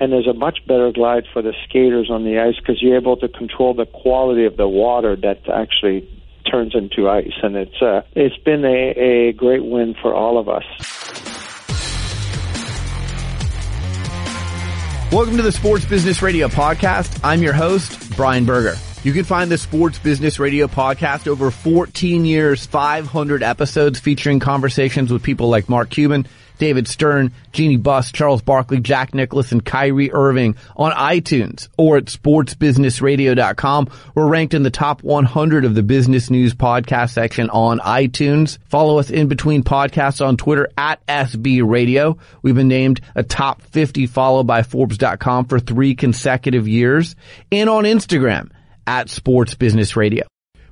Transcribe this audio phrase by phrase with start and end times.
[0.00, 3.18] and there's a much better glide for the skaters on the ice because you're able
[3.18, 6.08] to control the quality of the water that actually
[6.50, 10.48] turns into ice, and it's uh, it's been a, a great win for all of
[10.48, 10.64] us.
[15.12, 17.20] Welcome to the Sports Business Radio podcast.
[17.22, 18.76] I'm your host, Brian Berger.
[19.02, 25.12] You can find the Sports Business Radio podcast over 14 years, 500 episodes featuring conversations
[25.12, 26.26] with people like Mark Cuban,
[26.60, 32.04] David Stern, Jeanie Buss, Charles Barkley, Jack Nicklaus, and Kyrie Irving on iTunes or at
[32.04, 33.88] sportsbusinessradio.com.
[34.14, 38.58] We're ranked in the top 100 of the business news podcast section on iTunes.
[38.68, 42.18] Follow us in between podcasts on Twitter at SB Radio.
[42.42, 47.16] We've been named a top 50 follow by Forbes.com for three consecutive years
[47.50, 48.50] and on Instagram
[48.86, 50.26] at Sports Business Radio.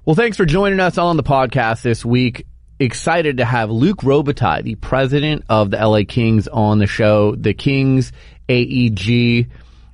[0.05, 2.45] Well, thanks for joining us on the podcast this week
[2.79, 7.35] excited to have Luc Robitaille, the president of the LA Kings, on the show.
[7.35, 8.13] The Kings
[8.49, 9.49] AEG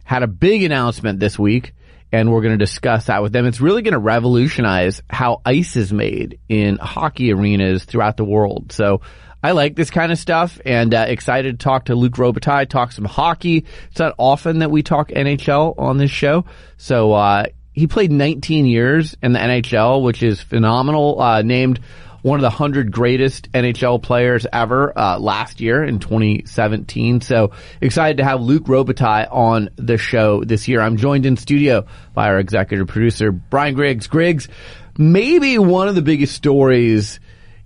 [0.04, 1.74] had a big announcement this week,
[2.12, 3.46] and we're going to discuss that with them.
[3.46, 8.72] It's really going to revolutionize how ice is made in hockey arenas throughout the world.
[8.72, 9.00] So
[9.42, 12.92] I like this kind of stuff and uh, excited to talk to Luc Robitaille, talk
[12.92, 13.66] some hockey.
[13.90, 16.44] It's not often that we talk NHL on this show.
[16.76, 21.20] So, uh, he played 19 years in the NHL, which is phenomenal.
[21.20, 21.80] Uh, named
[22.24, 27.20] one of the 100 greatest NHL players ever uh, last year in 2017.
[27.20, 27.50] So
[27.82, 30.80] excited to have Luc Robitaille on the show this year.
[30.80, 34.06] I'm joined in studio by our executive producer, Brian Griggs.
[34.06, 34.48] Griggs,
[34.96, 37.20] maybe one of the biggest stories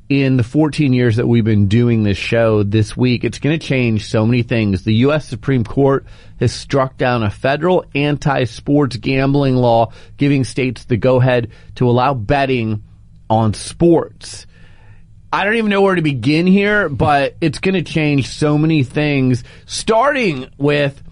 [0.09, 3.65] in the 14 years that we've been doing this show this week, it's going to
[3.65, 4.83] change so many things.
[4.83, 5.25] The U.S.
[5.25, 6.05] Supreme Court
[6.41, 12.83] has struck down a federal anti-sports gambling law giving states the go-ahead to allow betting
[13.31, 14.47] on sports.
[15.33, 18.83] I don't even know where to begin here, but it's going to change so many
[18.83, 21.03] things, starting with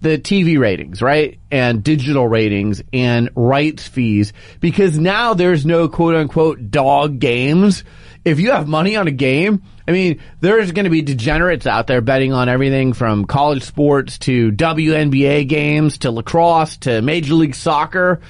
[0.00, 1.38] the TV ratings, right?
[1.50, 7.84] And digital ratings and rights fees, because now there's no quote unquote dog games.
[8.24, 11.86] If you have money on a game, I mean, there's going to be degenerates out
[11.86, 17.54] there betting on everything from college sports to WNBA games to lacrosse to Major League
[17.54, 18.20] Soccer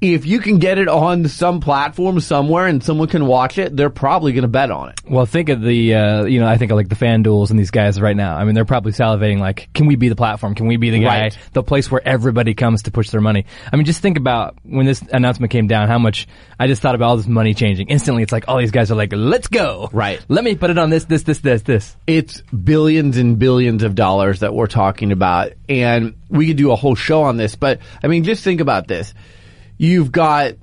[0.00, 3.90] if you can get it on some platform somewhere and someone can watch it, they're
[3.90, 5.00] probably going to bet on it.
[5.06, 7.70] Well, think of the, uh, you know, I think of like the FanDuels and these
[7.70, 8.36] guys right now.
[8.36, 10.54] I mean, they're probably salivating like, can we be the platform?
[10.54, 11.38] Can we be the guy, right.
[11.52, 13.44] the place where everybody comes to push their money?
[13.70, 16.26] I mean, just think about when this announcement came down, how much
[16.58, 17.88] I just thought about all this money changing.
[17.88, 19.90] Instantly, it's like all these guys are like, let's go.
[19.92, 20.24] Right.
[20.28, 21.96] Let me put it on this, this, this, this, this.
[22.06, 25.52] It's billions and billions of dollars that we're talking about.
[25.68, 28.88] And we could do a whole show on this, but I mean, just think about
[28.88, 29.12] this.
[29.80, 30.56] You've got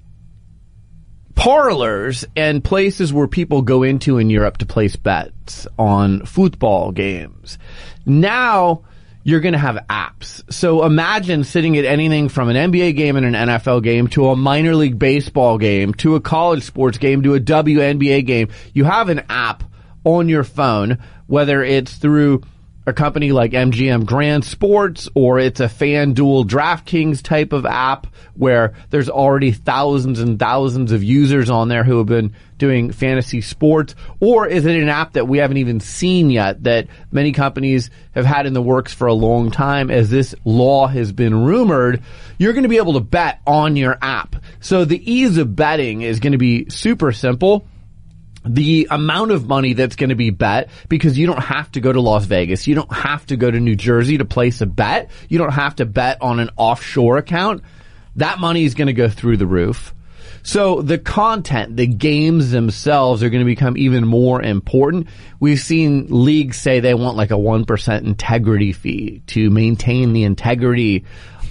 [1.33, 7.57] parlors and places where people go into in Europe to place bets on football games.
[8.05, 8.83] Now,
[9.23, 10.53] you're going to have apps.
[10.53, 14.35] So imagine sitting at anything from an NBA game and an NFL game to a
[14.35, 18.49] minor league baseball game to a college sports game to a WNBA game.
[18.75, 19.63] You have an app
[20.03, 22.43] on your phone, whether it's through
[22.87, 28.75] a company like MGM Grand Sports or it's a FanDuel DraftKings type of app where
[28.91, 33.93] there's already thousands and thousands of users on there who have been doing fantasy sports?
[34.21, 38.25] Or is it an app that we haven't even seen yet that many companies have
[38.25, 42.01] had in the works for a long time as this law has been rumored?
[42.37, 44.37] You're going to be able to bet on your app.
[44.61, 47.67] So the ease of betting is going to be super simple
[48.47, 51.91] the amount of money that's going to be bet because you don't have to go
[51.91, 52.67] to Las Vegas.
[52.67, 55.09] You don't have to go to New Jersey to place a bet.
[55.29, 57.63] You don't have to bet on an offshore account.
[58.15, 59.93] That money is going to go through the roof.
[60.43, 65.07] So the content, the games themselves are going to become even more important.
[65.41, 71.03] We've seen leagues say they want like a 1% integrity fee to maintain the integrity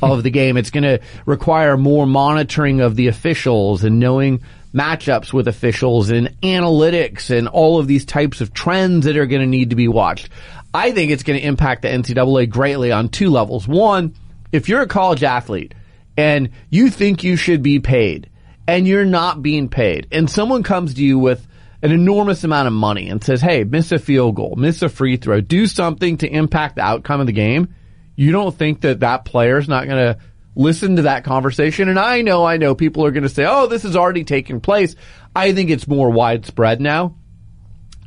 [0.02, 0.56] of the game.
[0.56, 4.42] It's going to require more monitoring of the officials and knowing
[4.74, 9.42] matchups with officials and analytics and all of these types of trends that are going
[9.42, 10.28] to need to be watched.
[10.74, 13.66] I think it's going to impact the NCAA greatly on two levels.
[13.66, 14.14] One,
[14.52, 15.74] if you're a college athlete
[16.16, 18.28] and you think you should be paid
[18.66, 21.46] and you're not being paid and someone comes to you with
[21.82, 25.16] an enormous amount of money and says, Hey, miss a field goal, miss a free
[25.16, 27.74] throw, do something to impact the outcome of the game.
[28.16, 30.18] You don't think that that player is not going to
[30.56, 31.88] listen to that conversation.
[31.88, 34.60] And I know, I know people are going to say, oh, this has already taken
[34.60, 34.96] place.
[35.36, 37.14] I think it's more widespread now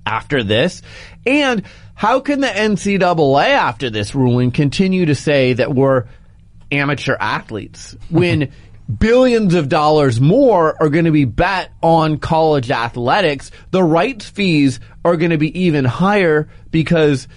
[0.06, 0.82] after this.
[1.26, 1.64] And
[1.94, 6.08] how can the NCAA after this ruling continue to say that we're
[6.72, 8.52] amateur athletes when
[8.98, 13.52] billions of dollars more are going to be bet on college athletics?
[13.70, 17.28] The rights fees are going to be even higher because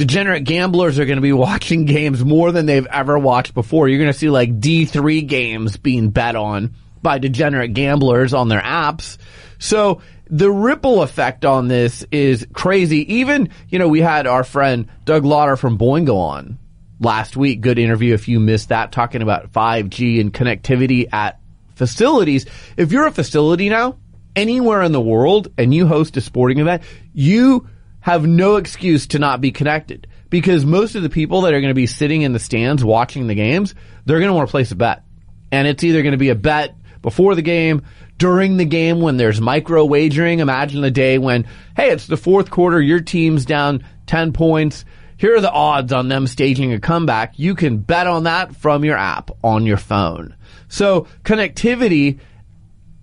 [0.00, 3.86] degenerate gamblers are going to be watching games more than they've ever watched before.
[3.86, 8.62] You're going to see like D3 games being bet on by degenerate gamblers on their
[8.62, 9.18] apps.
[9.58, 10.00] So
[10.30, 13.16] the ripple effect on this is crazy.
[13.16, 16.58] Even, you know, we had our friend Doug Lauter from Boingo on
[16.98, 17.60] last week.
[17.60, 21.38] Good interview if you missed that, talking about 5G and connectivity at
[21.74, 22.46] facilities.
[22.78, 23.98] If you're a facility now,
[24.34, 27.68] anywhere in the world, and you host a sporting event, you
[28.00, 31.70] have no excuse to not be connected because most of the people that are going
[31.70, 33.74] to be sitting in the stands watching the games,
[34.04, 35.04] they're going to want to place a bet.
[35.52, 37.82] And it's either going to be a bet before the game,
[38.16, 40.38] during the game when there's micro wagering.
[40.38, 44.84] Imagine the day when, hey, it's the fourth quarter, your team's down 10 points.
[45.16, 47.38] Here are the odds on them staging a comeback.
[47.38, 50.34] You can bet on that from your app on your phone.
[50.68, 52.20] So connectivity,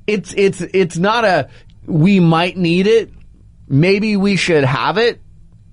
[0.07, 1.49] it's, it's, it's not a,
[1.85, 3.11] we might need it.
[3.67, 5.21] Maybe we should have it.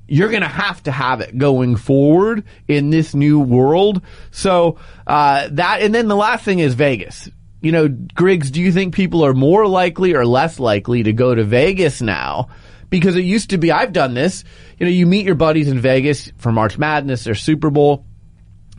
[0.07, 4.03] You're going to have to have it going forward in this new world.
[4.31, 7.31] So, uh, that, and then the last thing is Vegas
[7.65, 11.35] you know, Griggs, do you think people are more likely or less likely to go
[11.35, 12.49] to Vegas now?
[12.91, 14.45] Because it used to be, I've done this.
[14.79, 18.05] You know, you meet your buddies in Vegas for March Madness or Super Bowl.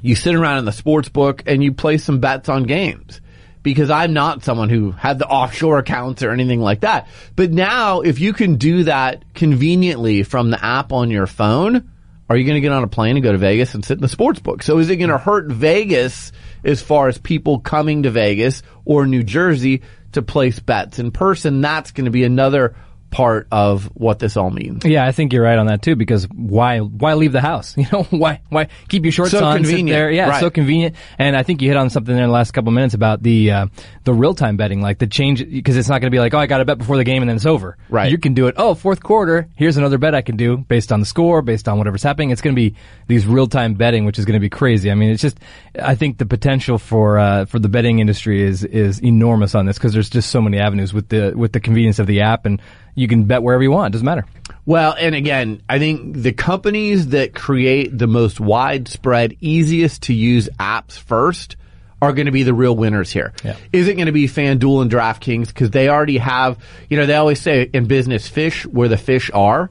[0.04, 3.22] You sit around in the sports book and you play some bets on games.
[3.66, 7.08] Because I'm not someone who had the offshore accounts or anything like that.
[7.36, 11.90] But now, if you can do that conveniently from the app on your phone,
[12.30, 14.04] are you going to get on a plane and go to Vegas and sit in
[14.04, 14.62] the sports book?
[14.62, 16.32] So is it going to hurt Vegas
[16.64, 19.82] as far as people coming to Vegas or New Jersey
[20.12, 21.62] to place bets in person?
[21.62, 22.76] That's going to be another
[23.16, 24.84] part of what this all means.
[24.84, 25.96] Yeah, I think you're right on that too.
[25.96, 27.74] Because why why leave the house?
[27.86, 29.58] You know, why why keep your shorts so on?
[29.58, 29.90] Convenient.
[29.90, 30.40] Sit there, yeah, right.
[30.40, 30.96] so convenient.
[31.20, 33.22] And I think you hit on something there in the last couple of minutes about
[33.22, 33.68] the uh,
[34.06, 36.40] the real time betting, like the change because it's not going to be like, oh,
[36.40, 37.78] I got to bet before the game and then it's over.
[37.90, 38.10] Right.
[38.10, 38.56] You can do it.
[38.58, 39.48] Oh, fourth quarter.
[39.56, 42.32] Here's another bet I can do based on the score, based on whatever's happening.
[42.32, 42.76] It's going to be
[43.08, 44.90] these real time betting, which is going to be crazy.
[44.90, 45.38] I mean, it's just
[45.80, 49.78] I think the potential for uh, for the betting industry is is enormous on this
[49.78, 52.62] because there's just so many avenues with the with the convenience of the app and
[52.96, 53.94] you can bet wherever you want.
[53.94, 54.26] It doesn't matter.
[54.66, 60.50] Well, and again, I think the companies that create the most widespread, easiest to use
[60.60, 61.58] apps first
[62.02, 63.34] are going to be the real winners here.
[63.44, 63.58] Yeah.
[63.72, 66.58] Is it going to be FanDuel and DraftKings because they already have,
[66.90, 69.70] you know, they always say in business fish where the fish are,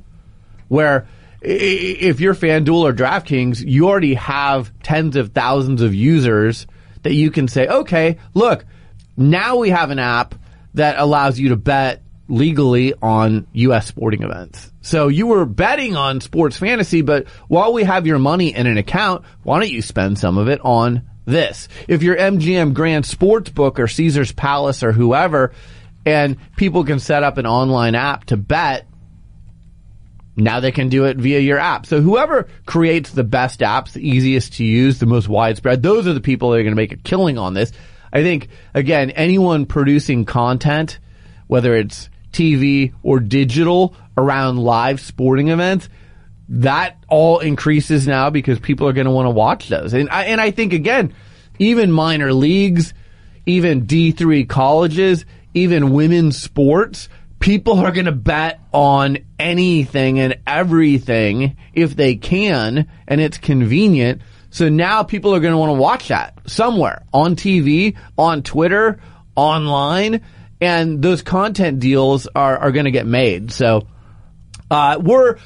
[0.68, 1.06] where
[1.40, 6.66] if you're FanDuel or DraftKings, you already have tens of thousands of users
[7.02, 8.64] that you can say, okay, look,
[9.16, 10.34] now we have an app
[10.74, 13.86] that allows you to bet legally on U.S.
[13.86, 14.72] sporting events.
[14.80, 18.78] So you were betting on sports fantasy, but while we have your money in an
[18.78, 21.68] account, why don't you spend some of it on this?
[21.88, 25.52] If you're MGM Grand Sportsbook or Caesars Palace or whoever,
[26.06, 28.86] and people can set up an online app to bet,
[30.36, 31.86] now they can do it via your app.
[31.86, 36.12] So whoever creates the best apps, the easiest to use, the most widespread, those are
[36.12, 37.72] the people that are going to make a killing on this.
[38.12, 40.98] I think, again, anyone producing content,
[41.46, 45.88] whether it's TV or digital around live sporting events,
[46.48, 49.94] that all increases now because people are going to want to watch those.
[49.94, 51.14] And I, and I think again,
[51.58, 52.92] even minor leagues,
[53.46, 57.08] even D3 colleges, even women's sports,
[57.38, 64.22] people are going to bet on anything and everything if they can and it's convenient.
[64.50, 69.00] So now people are going to want to watch that somewhere on TV, on Twitter,
[69.36, 70.22] online
[70.60, 73.52] and those content deals are, are going to get made.
[73.52, 73.86] So,
[74.70, 75.36] uh, we're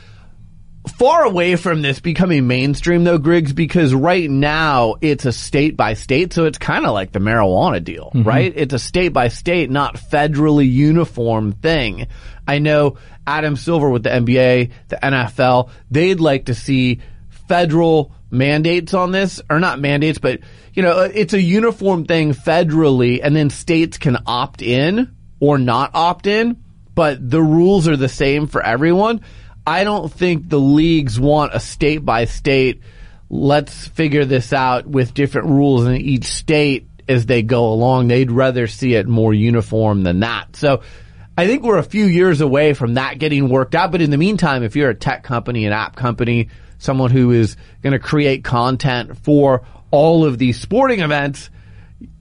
[0.89, 5.95] far away from this becoming mainstream though, Griggs, because right now it's a state by
[5.95, 6.33] state.
[6.33, 8.27] So it's kind of like the marijuana deal, mm-hmm.
[8.27, 8.53] right?
[8.55, 12.09] It's a state by state, not federally uniform thing.
[12.47, 12.97] I know
[13.27, 17.01] Adam Silver with the NBA, the NFL, they'd like to see
[17.49, 20.41] federal mandates on this, or not mandates, but
[20.75, 25.59] you know, uh, it's a uniform thing federally, and then states can opt in or
[25.59, 26.63] not opt in,
[26.95, 29.23] but the rules are the same for everyone.
[29.67, 32.83] I don't think the leagues want a state by state.
[33.29, 38.09] Let's figure this out with different rules in each state as they go along.
[38.09, 40.57] They'd rather see it more uniform than that.
[40.57, 40.83] So
[41.37, 43.93] I think we're a few years away from that getting worked out.
[43.93, 47.57] But in the meantime, if you're a tech company, an app company, someone who is
[47.83, 51.51] going to create content for all of these sporting events,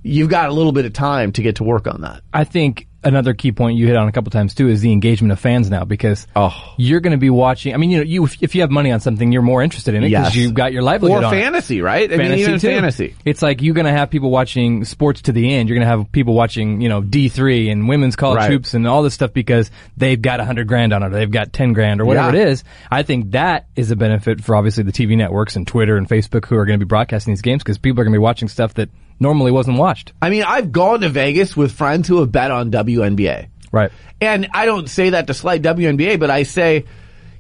[0.03, 2.21] you've got a little bit of time to get to work on that.
[2.33, 5.31] I think another key point you hit on a couple times too is the engagement
[5.31, 6.53] of fans now because Oh.
[6.77, 7.73] you're going to be watching.
[7.73, 9.93] I mean, you know, you if, if you have money on something, you're more interested
[9.95, 10.35] in it because Yes.
[10.35, 11.41] you've got your livelihood or on it.
[11.41, 12.11] fantasy, right?
[12.11, 12.67] I fantasy mean, even too.
[12.67, 13.15] fantasy.
[13.23, 15.69] It's like you're going to have people watching sports to the end.
[15.69, 18.51] You're going to have people watching, you know, D3 and women's college Right.
[18.51, 21.31] hoops and all this stuff because they've got a hundred grand on it or they've
[21.31, 22.41] got 10 grand or whatever Yeah.
[22.43, 22.63] it is.
[22.91, 26.45] I think that is a benefit for obviously the TV networks and Twitter and Facebook
[26.45, 28.47] who are going to be broadcasting these games because people are going to be watching
[28.47, 30.13] stuff that normally wasn't watched.
[30.21, 33.49] I mean, I've gone to Vegas with friends who have bet on WNBA.
[33.71, 33.91] Right.
[34.21, 36.85] And I don't say that to slight WNBA, but I say,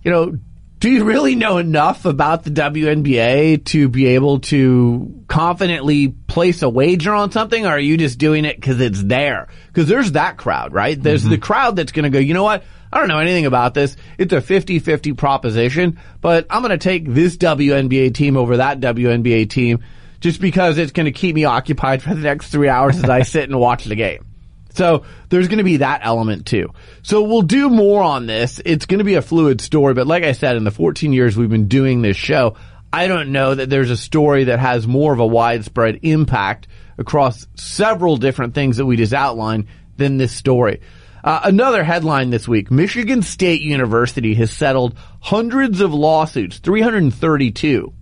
[0.03, 0.37] you know,
[0.79, 6.69] do you really know enough about the WNBA to be able to confidently place a
[6.69, 9.47] wager on something, or are you just doing it because it's there?
[9.67, 11.01] Because there's that crowd, right?
[11.01, 11.31] There's mm-hmm.
[11.31, 12.63] the crowd that's going to go, you know what?
[12.93, 13.97] I don't know anything about this.
[14.19, 19.49] It's a 50-50 proposition, but I'm going to take this WNBA team over that WNBA
[19.49, 19.83] team
[20.19, 23.21] just because it's going to keep me occupied for the next three hours as I
[23.23, 24.25] sit and watch the game.
[24.73, 26.71] So there's going to be that element too.
[27.01, 28.61] So we'll do more on this.
[28.63, 31.35] It's going to be a fluid story, but like I said, in the 14 years
[31.35, 32.55] we've been doing this show,
[32.93, 37.47] I don't know that there's a story that has more of a widespread impact across
[37.55, 40.81] several different things that we just outlined than this story.
[41.23, 47.93] Uh, another headline this week, Michigan State University has settled hundreds of lawsuits, 332,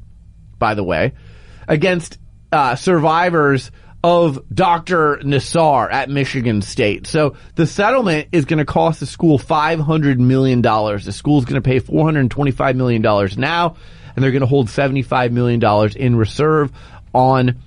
[0.60, 1.13] by the way,
[1.67, 2.17] against
[2.51, 3.72] uh, survivors
[4.05, 5.17] of Dr.
[5.24, 7.07] Nassar at Michigan State.
[7.07, 10.62] So the settlement is going to cost the school $500 million.
[10.62, 13.75] The school's going to pay $425 million now,
[14.15, 16.72] and they're going to hold $75 million in reserve
[17.15, 17.60] on,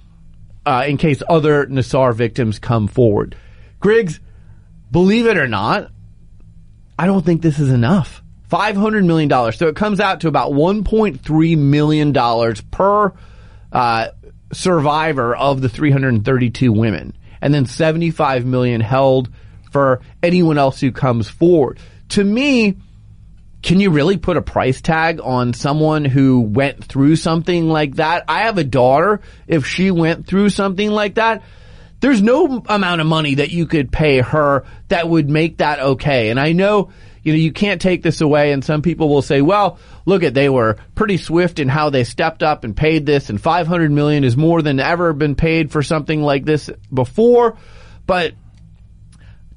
[0.65, 3.37] uh, in case other Nassar victims come forward.
[3.81, 4.21] Griggs,
[4.93, 5.91] believe it or not,
[6.97, 8.23] I don't think this is enough.
[8.49, 9.53] $500 million.
[9.53, 13.13] So it comes out to about $1.3 million per,
[13.73, 14.09] uh,
[14.53, 17.17] survivor of the 332 women.
[17.41, 19.31] And then 75 million held
[19.71, 21.79] for anyone else who comes forward.
[22.11, 22.77] To me,
[23.63, 28.25] can you really put a price tag on someone who went through something like that?
[28.29, 29.21] I have a daughter.
[29.47, 31.43] If she went through something like that,
[32.01, 36.31] there's no amount of money that you could pay her that would make that okay.
[36.31, 36.91] And I know,
[37.23, 40.35] you know, you can't take this away and some people will say, well, look at,
[40.35, 44.25] they were pretty swift in how they stepped up and paid this and 500 million
[44.25, 47.57] is more than ever been paid for something like this before.
[48.07, 48.35] But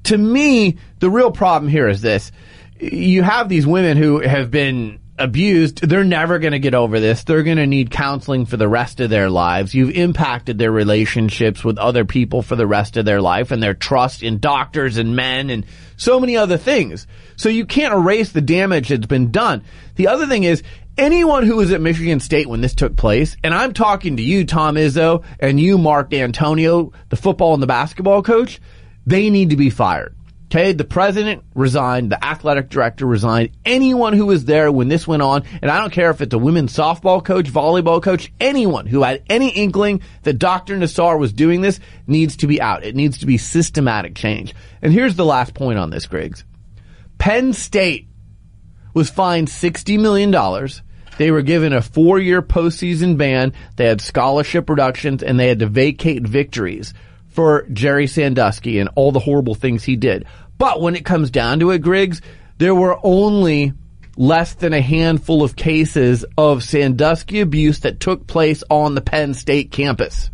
[0.04, 2.32] to me, the real problem here is this.
[2.80, 5.86] You have these women who have been abused.
[5.86, 7.24] They're never going to get over this.
[7.24, 9.74] They're going to need counseling for the rest of their lives.
[9.74, 13.74] You've impacted their relationships with other people for the rest of their life and their
[13.74, 15.66] trust in doctors and men and
[15.96, 17.06] so many other things.
[17.36, 19.64] So you can't erase the damage that's been done.
[19.96, 20.62] The other thing is,
[20.96, 24.44] anyone who was at Michigan State when this took place, and I'm talking to you,
[24.44, 28.60] Tom Izzo, and you, Mark Dantonio, the football and the basketball coach,
[29.06, 30.14] they need to be fired.
[30.52, 35.22] Okay, the president resigned, the athletic director resigned, anyone who was there when this went
[35.22, 39.02] on, and I don't care if it's a women's softball coach, volleyball coach, anyone who
[39.02, 40.76] had any inkling that Dr.
[40.76, 42.84] Nassar was doing this needs to be out.
[42.84, 44.54] It needs to be systematic change.
[44.82, 46.44] And here's the last point on this, Griggs.
[47.16, 48.08] Penn State
[48.92, 50.68] was fined $60 million.
[51.16, 53.54] They were given a four year postseason ban.
[53.76, 56.92] They had scholarship reductions and they had to vacate victories
[57.32, 60.26] for Jerry Sandusky and all the horrible things he did.
[60.62, 62.22] But when it comes down to it, Griggs,
[62.58, 63.72] there were only
[64.16, 69.34] less than a handful of cases of Sandusky abuse that took place on the Penn
[69.34, 70.30] State campus.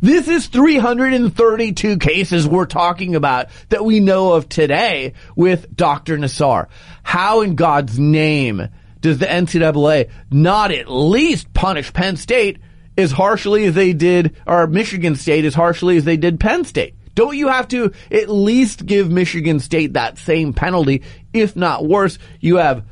[0.00, 6.16] This is 332 cases we're talking about that we know of today with Dr.
[6.16, 6.68] Nassar.
[7.02, 8.66] How in God's name
[9.02, 12.58] does the NCAA not at least punish Penn State
[12.96, 16.95] as harshly as they did, or Michigan State as harshly as they did Penn State?
[17.16, 21.02] Don't you have to at least give Michigan State that same penalty?
[21.32, 22.84] If not worse, you have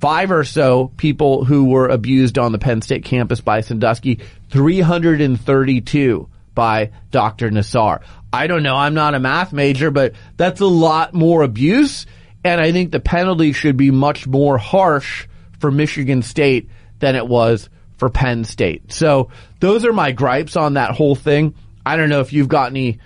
[0.00, 6.28] five or so people who were abused on the Penn State campus by Sandusky, 332
[6.54, 7.50] by Dr.
[7.50, 8.00] Nassar.
[8.32, 8.76] I don't know.
[8.76, 12.06] I'm not a math major, but that's a lot more abuse.
[12.42, 17.26] And I think the penalty should be much more harsh for Michigan State than it
[17.26, 18.90] was for Penn State.
[18.90, 19.28] So
[19.60, 21.54] those are my gripes on that whole thing.
[21.84, 23.00] I don't know if you've got any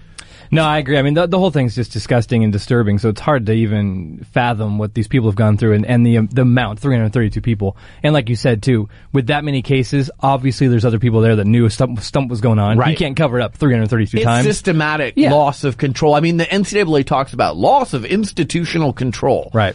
[0.55, 0.97] No, I agree.
[0.99, 2.99] I mean, the, the whole thing's just disgusting and disturbing.
[2.99, 6.19] So it's hard to even fathom what these people have gone through and, and the
[6.19, 7.77] um, the amount, 332 people.
[8.03, 11.47] And like you said too, with that many cases, obviously there's other people there that
[11.47, 12.79] knew a stump, stump was going on.
[12.79, 12.91] Right.
[12.91, 14.47] You can't cover it up 332 It's times.
[14.47, 15.33] systematic Yeah.
[15.33, 16.15] loss of control.
[16.15, 19.51] I mean, the NCAA talks about loss of institutional control.
[19.53, 19.75] Right.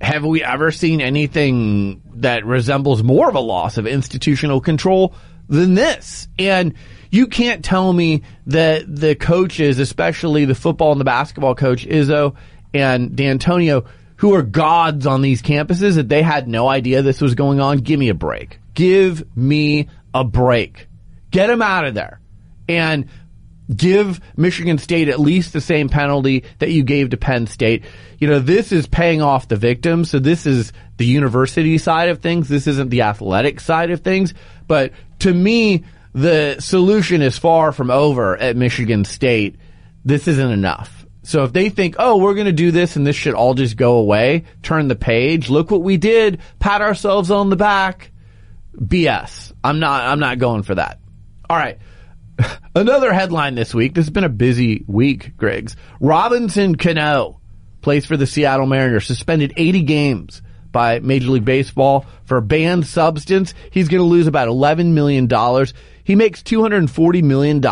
[0.00, 5.14] Have we ever seen anything that resembles more of a loss of institutional control
[5.48, 6.26] than this?
[6.38, 6.74] And
[7.10, 12.36] you can't tell me that the coaches, especially the football and the basketball coach Izzo
[12.72, 13.86] and Dantonio,
[14.16, 17.78] who are gods on these campuses, that they had no idea this was going on.
[17.78, 18.60] Give me a break.
[18.74, 20.88] Give me a break.
[21.30, 22.20] Get them out of there.
[22.68, 23.06] And
[23.74, 27.84] give Michigan State at least the same penalty that you gave to Penn State.
[28.18, 30.10] You know, this is paying off the victims.
[30.10, 32.48] So this is the university side of things.
[32.48, 34.34] This isn't the athletic side of things.
[34.66, 39.56] But to me, the solution is far from over at Michigan State.
[40.04, 41.06] This isn't enough.
[41.22, 43.76] So if they think, oh, we're going to do this and this should all just
[43.76, 48.10] go away, turn the page, look what we did, pat ourselves on the back.
[48.76, 49.52] BS.
[49.62, 50.98] I'm not, I'm not going for that.
[51.48, 51.78] All right.
[52.74, 53.94] Another headline this week.
[53.94, 55.76] This has been a busy week, Griggs.
[56.00, 57.40] Robinson Cano
[57.82, 63.54] plays for the Seattle Mariners, suspended 80 games by Major League Baseball for banned substance.
[63.70, 65.28] He's going to lose about $11 million.
[66.10, 67.62] He makes $240 million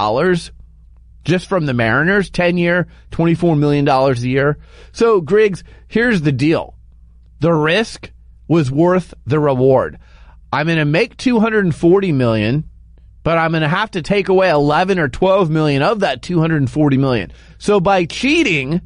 [1.25, 4.59] just from the Mariners, 10 year, $24 million a year.
[4.93, 6.77] So, Griggs, here's the deal.
[7.41, 8.13] The risk
[8.47, 9.99] was worth the reward.
[10.53, 12.71] I'm going to make 240 million
[13.25, 16.97] but I'm going to have to take away 11 or 12 million of that 240
[16.97, 17.33] million.
[17.59, 18.83] So by cheating,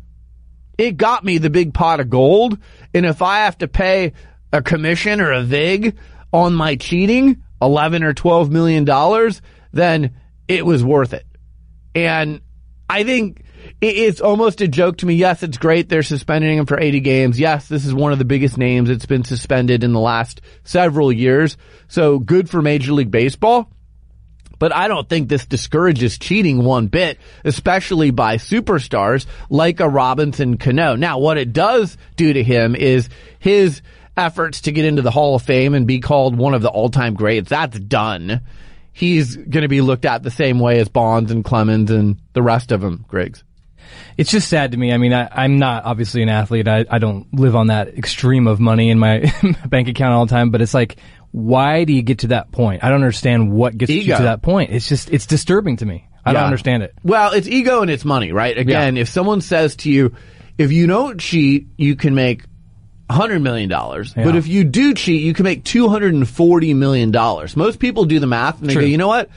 [0.78, 2.56] it got me the big pot of gold.
[2.94, 4.14] And if I have to pay
[4.50, 5.99] a commission or a VIG
[6.32, 9.40] on my cheating, 11 or 12 million dollars,
[9.73, 10.16] then
[10.49, 11.25] it was worth it.
[11.95, 12.40] And
[12.90, 13.45] I think
[13.81, 15.14] it's almost a joke to me.
[15.14, 15.88] Yes, it's great.
[15.88, 17.38] They're suspending him for 80 games.
[17.38, 21.12] Yes, this is one of the biggest names that's been suspended in the last several
[21.12, 21.57] years.
[21.88, 23.73] So good for Major League Baseball
[24.62, 30.57] but I don't think this discourages cheating one bit, especially by superstars like a Robinson
[30.57, 30.95] Cano.
[30.95, 33.09] Now, what it does do to him is
[33.40, 33.83] his
[34.16, 37.14] efforts to get into the Hall of Fame and be called one of the all-time
[37.14, 37.49] greats.
[37.49, 38.42] That's done.
[38.92, 42.42] He's going to be looked at the same way as Bonds and Clemens and the
[42.42, 43.42] rest of them, Griggs.
[44.16, 44.92] It's just sad to me.
[44.92, 46.69] I mean, I, am not obviously an athlete.
[46.69, 49.33] I, I don't live on that extreme of money in my
[49.69, 50.97] bank account all the time, but it's like,
[51.31, 52.85] why do you get to that point?
[52.85, 54.12] I don't understand what gets ego.
[54.12, 54.71] you to that point.
[54.71, 56.07] It's just, it's disturbing to me.
[56.25, 56.35] I yeah.
[56.35, 56.95] don't understand it.
[57.02, 58.57] Well, it's ego and it's money, right?
[58.57, 59.02] Again, yeah.
[59.02, 60.14] if someone says to you,
[60.59, 62.45] if you don't cheat, you can make
[63.12, 64.14] hundred million dollars.
[64.16, 64.25] Yeah.
[64.25, 67.57] But if you do cheat, you can make two hundred and forty million dollars.
[67.57, 68.83] Most people do the math and they True.
[68.83, 69.31] go, you know what?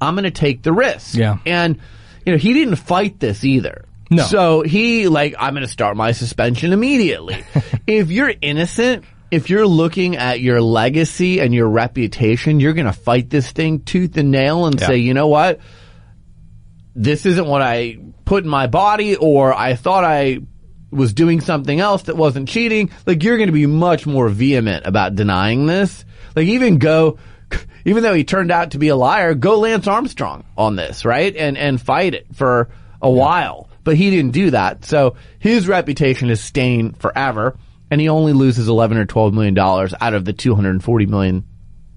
[0.00, 1.14] I'm going to take the risk.
[1.14, 1.38] Yeah.
[1.46, 1.80] And
[2.24, 3.86] you know, he didn't fight this either.
[4.10, 4.24] No.
[4.24, 7.44] So he like, I'm going to start my suspension immediately.
[7.86, 12.92] if you're innocent, if you're looking at your legacy and your reputation, you're going to
[12.92, 14.86] fight this thing tooth and nail and yeah.
[14.86, 15.60] say, you know what?
[16.94, 20.38] This isn't what I put in my body or I thought I
[20.94, 22.90] was doing something else that wasn't cheating.
[23.06, 26.04] Like you're going to be much more vehement about denying this.
[26.34, 27.18] Like even go,
[27.84, 31.34] even though he turned out to be a liar, go Lance Armstrong on this, right?
[31.34, 32.70] And, and fight it for
[33.02, 33.68] a while.
[33.82, 34.84] But he didn't do that.
[34.84, 37.56] So his reputation is stained forever
[37.90, 41.44] and he only loses 11 or 12 million dollars out of the 240 million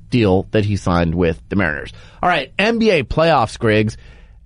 [0.09, 1.93] deal that he signed with the Mariners.
[2.21, 3.97] All right, NBA playoffs, Griggs.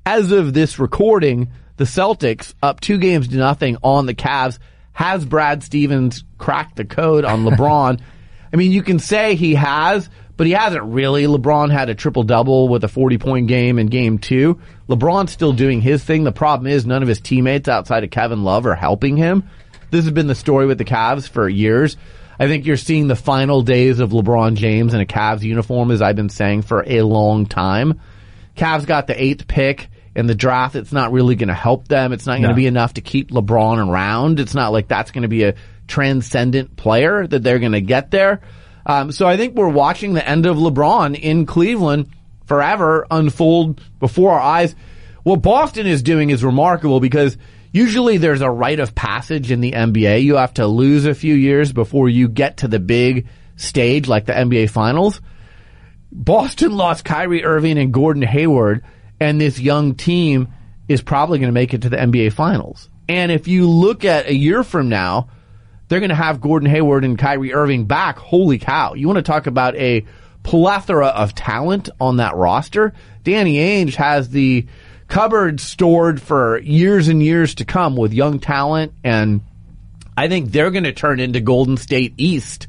[0.05, 4.59] As of this recording, the Celtics up two games to nothing on the Cavs.
[4.93, 7.99] Has Brad Stevens cracked the code on LeBron?
[8.53, 11.23] I mean, you can say he has, but he hasn't really.
[11.23, 14.61] LeBron had a triple double with a 40 point game in game two.
[14.87, 16.23] LeBron's still doing his thing.
[16.23, 19.49] The problem is none of his teammates outside of Kevin Love are helping him.
[19.89, 21.97] This has been the story with the Cavs for years.
[22.37, 26.03] I think you're seeing the final days of LeBron James in a Cavs uniform, as
[26.03, 27.99] I've been saying for a long time.
[28.55, 30.75] Cavs got the eighth pick in the draft.
[30.75, 32.13] It's not really going to help them.
[32.13, 32.55] It's not going to no.
[32.55, 34.39] be enough to keep LeBron around.
[34.39, 35.55] It's not like that's going to be a
[35.87, 38.41] transcendent player that they're going to get there.
[38.85, 42.09] Um, so I think we're watching the end of LeBron in Cleveland
[42.45, 44.75] forever unfold before our eyes.
[45.23, 47.37] What Boston is doing is remarkable because
[47.71, 50.23] usually there's a rite of passage in the NBA.
[50.23, 54.25] You have to lose a few years before you get to the big stage like
[54.25, 55.21] the NBA finals.
[56.11, 58.83] Boston lost Kyrie Irving and Gordon Hayward
[59.21, 60.51] and this young team
[60.89, 62.89] is probably going to make it to the NBA finals.
[63.07, 65.29] And if you look at a year from now,
[65.87, 68.17] they're going to have Gordon Hayward and Kyrie Irving back.
[68.17, 68.95] Holy cow.
[68.95, 70.05] You want to talk about a
[70.41, 72.93] plethora of talent on that roster?
[73.23, 74.65] Danny Ainge has the
[75.07, 78.93] cupboard stored for years and years to come with young talent.
[79.03, 79.41] And
[80.17, 82.67] I think they're going to turn into Golden State East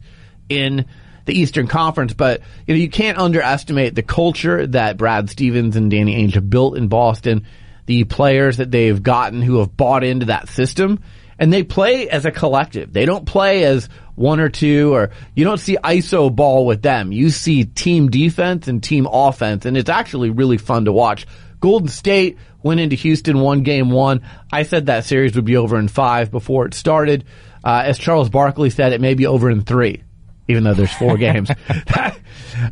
[0.50, 0.84] in
[1.24, 2.12] the Eastern Conference.
[2.12, 6.48] But, you know, you can't underestimate the culture that Brad Stevens and Danny Ainge have
[6.50, 7.46] built in Boston,
[7.86, 11.00] the players that they've gotten who have bought into that system.
[11.38, 12.92] and they play as a collective.
[12.92, 17.10] They don't play as one or two or you don't see ISO ball with them.
[17.10, 21.26] You see team defense and team offense and it's actually really fun to watch.
[21.58, 24.22] Golden State went into Houston, won game one.
[24.52, 27.24] I said that series would be over in five before it started.
[27.64, 30.02] Uh, as Charles Barkley said, it may be over in three,
[30.48, 31.50] even though there's four games.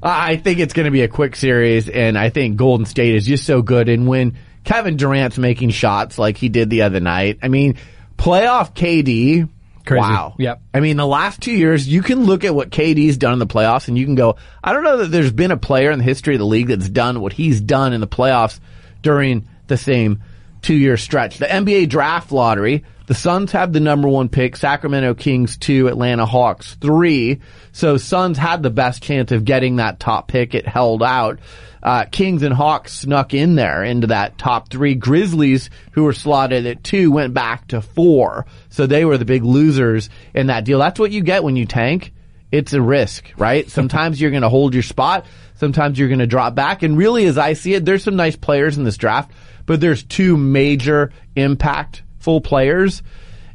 [0.02, 3.26] I think it's going to be a quick series, and I think Golden State is
[3.26, 3.88] just so good.
[3.88, 7.76] And when Kevin Durant's making shots like he did the other night, I mean,
[8.16, 9.48] playoff KD.
[9.86, 10.00] Crazy.
[10.00, 10.34] Wow.
[10.38, 10.60] Yep.
[10.74, 13.46] I mean, the last two years, you can look at what KD's done in the
[13.46, 16.04] playoffs and you can go, I don't know that there's been a player in the
[16.04, 18.60] history of the league that's done what he's done in the playoffs
[19.02, 20.22] during the same
[20.62, 21.38] two year stretch.
[21.38, 26.26] The NBA draft lottery, the Suns have the number one pick, Sacramento Kings two, Atlanta
[26.26, 27.40] Hawks three.
[27.72, 30.54] So Suns had the best chance of getting that top pick.
[30.54, 31.38] It held out.
[31.82, 34.94] Uh, Kings and Hawks snuck in there into that top three.
[34.94, 38.46] Grizzlies, who were slotted at two, went back to four.
[38.68, 40.78] So they were the big losers in that deal.
[40.78, 42.12] That's what you get when you tank.
[42.52, 43.68] It's a risk, right?
[43.70, 45.26] Sometimes you're going to hold your spot.
[45.54, 46.82] Sometimes you're going to drop back.
[46.82, 49.30] And really, as I see it, there's some nice players in this draft,
[49.66, 53.02] but there's two major impactful players.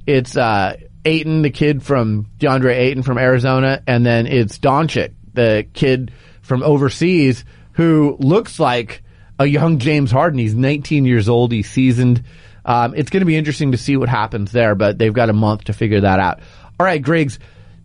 [0.05, 5.67] It's, uh, Ayton, the kid from DeAndre Ayton from Arizona, and then it's Doncic, the
[5.73, 9.03] kid from overseas who looks like
[9.37, 10.39] a young James Harden.
[10.39, 11.51] He's 19 years old.
[11.51, 12.23] He's seasoned.
[12.63, 15.33] Um, it's going to be interesting to see what happens there, but they've got a
[15.33, 16.39] month to figure that out.
[16.79, 17.37] All right, Griggs.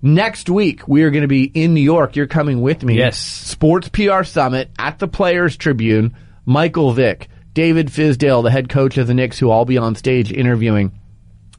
[0.03, 2.17] Next week, we are going to be in New York.
[2.17, 2.97] You're coming with me.
[2.97, 3.19] Yes.
[3.19, 6.17] Sports PR Summit at the Players Tribune.
[6.47, 10.33] Michael Vick, David Fizdale, the head coach of the Knicks, who I'll be on stage
[10.33, 10.93] interviewing.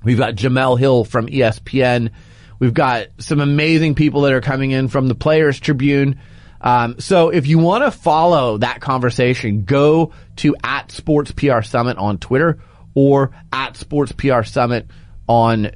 [0.03, 2.09] We've got Jemele Hill from ESPN.
[2.57, 6.19] We've got some amazing people that are coming in from the Players Tribune.
[6.59, 11.97] Um, so if you want to follow that conversation, go to at Sports PR Summit
[11.97, 12.59] on Twitter
[12.93, 14.87] or at Sports PR Summit
[15.27, 15.71] on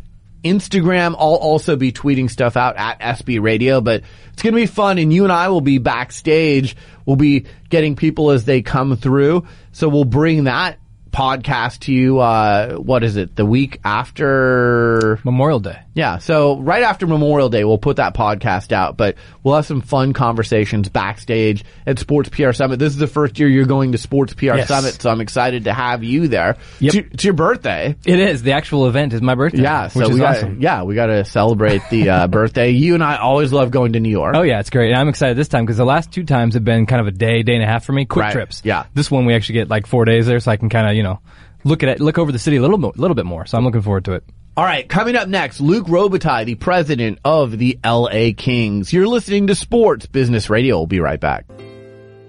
[0.45, 1.15] Instagram.
[1.17, 4.97] I'll also be tweeting stuff out at SB Radio, but it's going to be fun
[4.97, 6.75] and you and I will be backstage.
[7.05, 9.47] We'll be getting people as they come through.
[9.71, 10.79] So we'll bring that
[11.11, 13.35] podcast to you, uh, what is it?
[13.35, 15.84] The week after Memorial Day.
[15.95, 19.81] Yeah, so right after Memorial Day, we'll put that podcast out, but we'll have some
[19.81, 22.77] fun conversations backstage at Sports PR Summit.
[22.77, 24.67] This is the first year you're going to Sports PR Yes.
[24.67, 26.57] Summit, so I'm excited to have you there.
[26.79, 26.93] Yep.
[27.13, 27.95] It's, your, birthday.
[28.05, 28.43] It is.
[28.43, 29.61] The actual event is my birthday.
[29.63, 30.61] Yeah, so we got awesome.
[30.61, 32.71] yeah, we got to celebrate the uh, birthday.
[32.71, 34.35] You and I always love going to New York.
[34.37, 34.89] Oh yeah, it's great.
[34.91, 37.11] And I'm excited this time because the last two times have been kind of a
[37.11, 38.05] day, day and a half for me.
[38.05, 38.33] Quick Right.
[38.33, 38.61] trips.
[38.65, 38.85] Yeah.
[38.93, 41.03] This one we actually get like four days there, so I can kind of you
[41.03, 41.19] know
[41.63, 43.45] look at it, look over the city a little, little bit more.
[43.45, 44.23] So I'm looking forward to it.
[44.57, 48.93] All right, coming up next, Luc Robitaille, the president of the LA Kings.
[48.93, 50.77] You're listening to Sports Business Radio.
[50.77, 51.45] We'll be right back.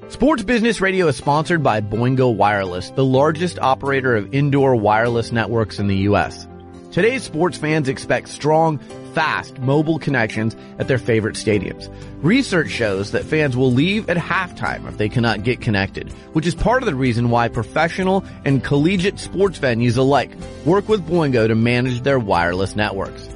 [0.08, 5.78] Sports Business Radio is sponsored by Boingo Wireless, the largest operator of indoor wireless networks
[5.78, 6.48] in the U.S.
[6.96, 8.78] Today's sports fans expect strong,
[9.12, 11.94] fast, mobile connections at their favorite stadiums.
[12.22, 16.54] Research shows that fans will leave at halftime if they cannot get connected, which is
[16.54, 20.30] part of the reason why professional and collegiate sports venues alike
[20.64, 23.28] work with Boingo to manage their wireless networks.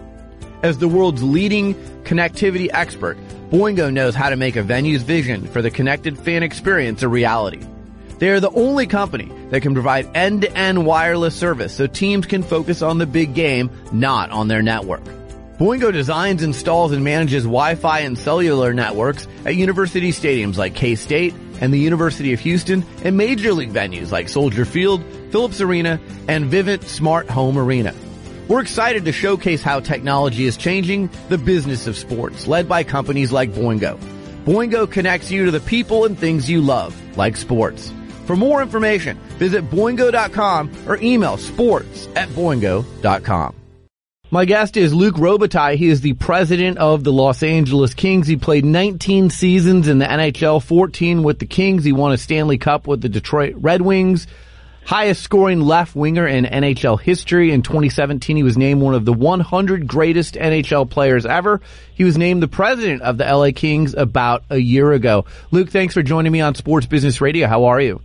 [0.63, 3.19] As the world's leading connectivity expert,
[3.51, 7.61] Boingo knows how to make a venue's vision for the connected fan experience a reality.
[8.21, 12.83] They are the only company that can provide end-to-end wireless service so teams can focus
[12.83, 15.03] on the big game, not on their network.
[15.59, 21.73] Boingo designs, installs, and manages Wi-Fi and cellular networks at university stadiums like K-State and
[21.73, 26.85] the University of Houston and major league venues like Soldier Field, Phillips Arena, and Vivint
[26.85, 27.95] Smart Home Arena.
[28.49, 33.33] We're excited to showcase how technology is changing the business of sports, led by companies
[33.33, 33.99] like Boingo.
[34.45, 37.95] Boingo connects you to the people and things you love, like sports.
[38.31, 43.57] For more information, visit boingo.com or email sports at boingo.com.
[44.31, 45.75] My guest is Luc Robitaille.
[45.75, 48.29] He is the president of the Los Angeles Kings.
[48.29, 51.83] He played 19 seasons in the NHL, 14 with the Kings.
[51.83, 54.29] He won a Stanley Cup with the Detroit Red Wings.
[54.85, 57.51] Highest scoring left winger in NHL history.
[57.51, 61.61] In 2017, he was named one of the 100 greatest NHL players ever.
[61.95, 65.25] He was named the president of the LA Kings about a year ago.
[65.51, 67.49] Luc, thanks for joining me on Sports Business Radio.
[67.49, 68.01] How are you?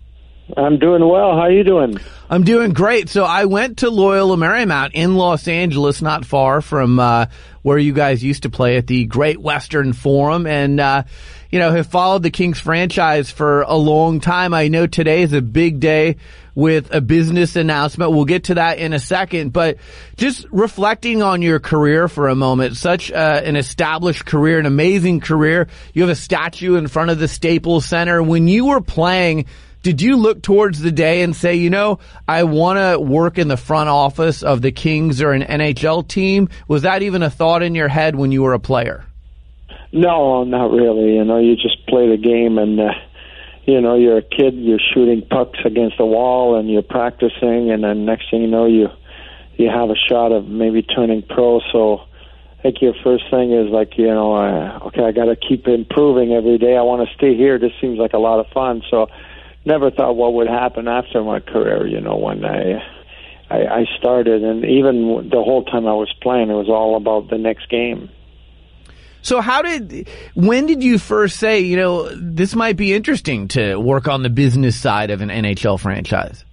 [0.56, 1.32] I'm doing well.
[1.32, 1.98] How are you doing?
[2.30, 3.10] I'm doing great.
[3.10, 7.28] So I went to Loyola Marymount in Los Angeles, not far from uh,
[7.64, 11.04] where you guys used to play at the Great Western Forum, and uh,
[11.50, 14.54] you know have followed the Kings franchise for a long time.
[14.54, 16.18] I know today is a big day
[16.54, 18.12] with a business announcement.
[18.12, 19.78] We'll get to that in a second, but
[20.16, 25.22] just reflecting on your career for a moment, such uh, an established career, an amazing
[25.22, 25.68] career.
[25.94, 28.22] You have a statue in front of the Staples Center.
[28.22, 29.48] When you were playing
[29.86, 33.48] did you look towards the day and say, you know, I want to work in
[33.48, 36.50] the front office of the Kings or an NHL team?
[36.68, 39.06] Was that even a thought in your head when you were a player?
[39.92, 41.14] No, not really.
[41.14, 42.80] You know, you just play the game and.
[42.80, 42.94] Uh,
[43.68, 47.84] you know, you're a kid, you're shooting pucks against the wall, and you're practicing, and
[47.84, 48.90] then next thing you know, you
[49.58, 51.62] you have a shot of maybe turning pro.
[51.72, 52.02] So,
[52.60, 55.68] I think your first thing is like, you know, uh, okay, I got to keep
[55.68, 56.78] improving every day.
[56.78, 57.58] I want to stay here.
[57.58, 58.84] This seems like a lot of fun.
[58.92, 59.08] So,
[59.66, 61.88] never thought what would happen after my career.
[61.88, 62.82] You know, when I
[63.50, 67.30] I, I started, and even the whole time I was playing, it was all about
[67.30, 68.10] the next game.
[69.22, 73.76] So how did, when did you first say, you know, this might be interesting to
[73.78, 76.46] work on the business side of an NHL franchise?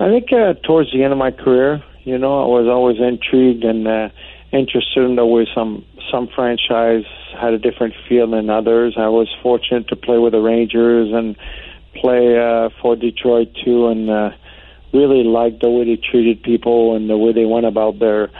[0.00, 3.64] I think uh, towards the end of my career, you know, I was always intrigued
[3.64, 4.08] and uh,
[4.52, 7.04] interested in the way some some franchise
[7.40, 8.94] had a different feel than others.
[8.96, 11.36] I was fortunate to play with the Rangers and
[12.00, 14.30] play uh, for Detroit too, and uh,
[14.92, 18.30] really liked the way they treated people and the way they went about their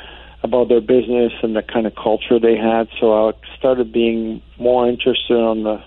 [0.42, 2.88] about their business and the kind of culture they had.
[3.00, 5.82] So I started being more interested on the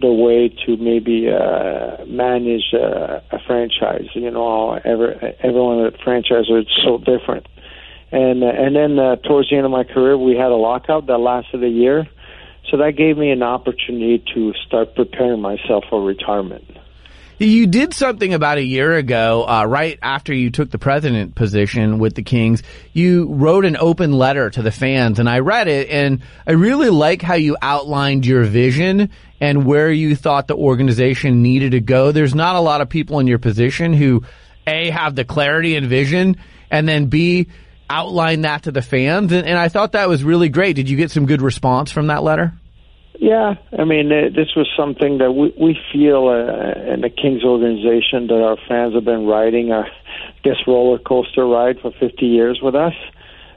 [0.00, 4.08] the way to maybe uh, manage uh, a franchise.
[4.14, 7.46] You know, every everyone at franchise is so different.
[8.12, 11.06] And uh, and then uh, towards the end of my career, we had a lockout
[11.06, 12.06] that lasted a year,
[12.70, 16.64] so that gave me an opportunity to start preparing myself for retirement.
[17.40, 22.00] You did something about a year ago, uh, right after you took the president position
[22.00, 22.64] with the Kings.
[22.92, 26.90] You wrote an open letter to the fans, and I read it, and I really
[26.90, 32.10] like how you outlined your vision and where you thought the organization needed to go.
[32.10, 34.24] There's not a lot of people in your position who,
[34.66, 36.38] A, have the clarity and vision,
[36.72, 37.46] and then B,
[37.88, 39.30] outline that to the fans.
[39.30, 40.74] And, and I thought that was really great.
[40.74, 42.52] Did you get some good response from that letter?
[43.20, 47.42] Yeah, I mean, uh, this was something that we we feel uh, in the Kings
[47.42, 49.84] organization that our fans have been riding a
[50.44, 52.94] this roller coaster ride for 50 years with us.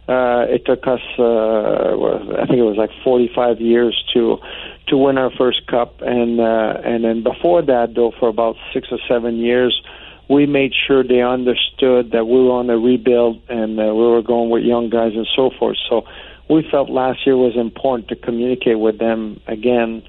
[0.09, 1.93] Uh, it took us, uh,
[2.41, 4.39] I think it was like 45 years to
[4.87, 8.87] to win our first cup, and uh, and then before that, though, for about six
[8.89, 9.79] or seven years,
[10.27, 14.23] we made sure they understood that we were on a rebuild and uh, we were
[14.23, 15.77] going with young guys and so forth.
[15.87, 16.03] So
[16.51, 20.03] we felt last year was important to communicate with them again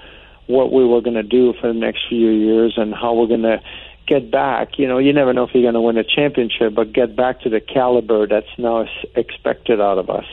[0.47, 3.43] what we were going to do for the next few years and how we're going
[3.43, 3.63] to
[4.09, 4.79] get back.
[4.79, 7.43] You know, you never know if you're going to win a championship, but get back
[7.43, 10.25] to the caliber that's now expected out of us.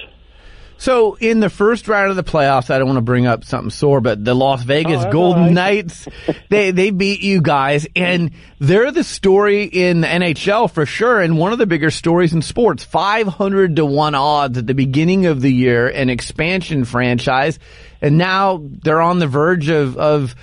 [0.79, 3.69] So in the first round of the playoffs, I don't want to bring up something
[3.69, 5.53] sore, but the Las Vegas oh, Golden right.
[5.53, 6.07] Knights,
[6.49, 11.19] they, they beat you guys and they're the story in the NHL for sure.
[11.19, 15.25] And one of the bigger stories in sports, 500 to one odds at the beginning
[15.25, 17.59] of the year, an expansion franchise.
[18.01, 20.33] And now they're on the verge of, of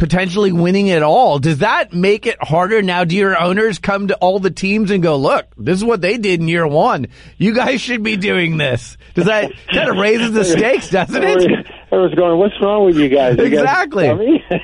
[0.00, 1.38] potentially winning it all.
[1.38, 3.04] Does that make it harder now?
[3.04, 6.16] Do your owners come to all the teams and go, look, this is what they
[6.16, 7.06] did in year one.
[7.36, 8.96] You guys should be doing this.
[9.14, 11.66] Does that kind of raises the stakes, doesn't it?
[11.92, 13.36] I was going, what's wrong with you guys?
[13.36, 14.08] You exactly.
[14.08, 14.54] Guys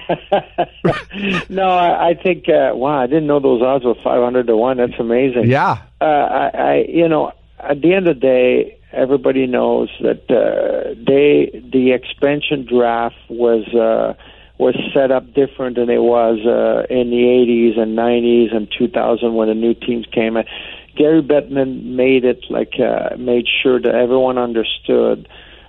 [1.50, 4.76] no, I, I think, uh, wow, I didn't know those odds were 500 to 1.
[4.78, 5.44] That's amazing.
[5.50, 5.82] Yeah.
[6.00, 10.94] Uh, I, I, you know, at the end of the day, everybody knows that uh,
[10.94, 14.14] they, the expansion draft was, uh,
[14.58, 19.34] was set up different than it was uh, in the 80s and 90s and 2000
[19.34, 20.36] when the new teams came.
[20.36, 20.48] And
[20.96, 25.28] Gary Bettman made it like uh, made sure that everyone understood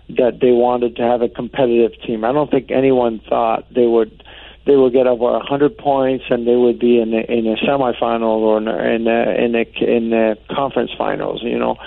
[0.10, 2.24] that they wanted to have a competitive team.
[2.24, 4.24] I don't think anyone thought they would
[4.66, 8.40] they would get over 100 points and they would be in a, in a semifinal
[8.40, 11.42] or in a, in a, in a, in a conference finals.
[11.44, 11.78] You know.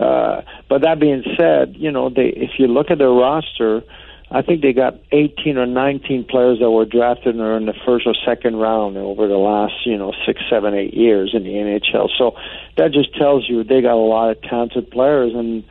[0.00, 3.82] Uh, but that being said, you know, they if you look at their roster,
[4.30, 8.14] I think they got 18 or 19 players that were drafted in the first or
[8.26, 12.10] second round over the last, you know, six, seven, eight years in the NHL.
[12.18, 12.36] So
[12.76, 15.32] that just tells you they got a lot of talented players.
[15.34, 15.64] And,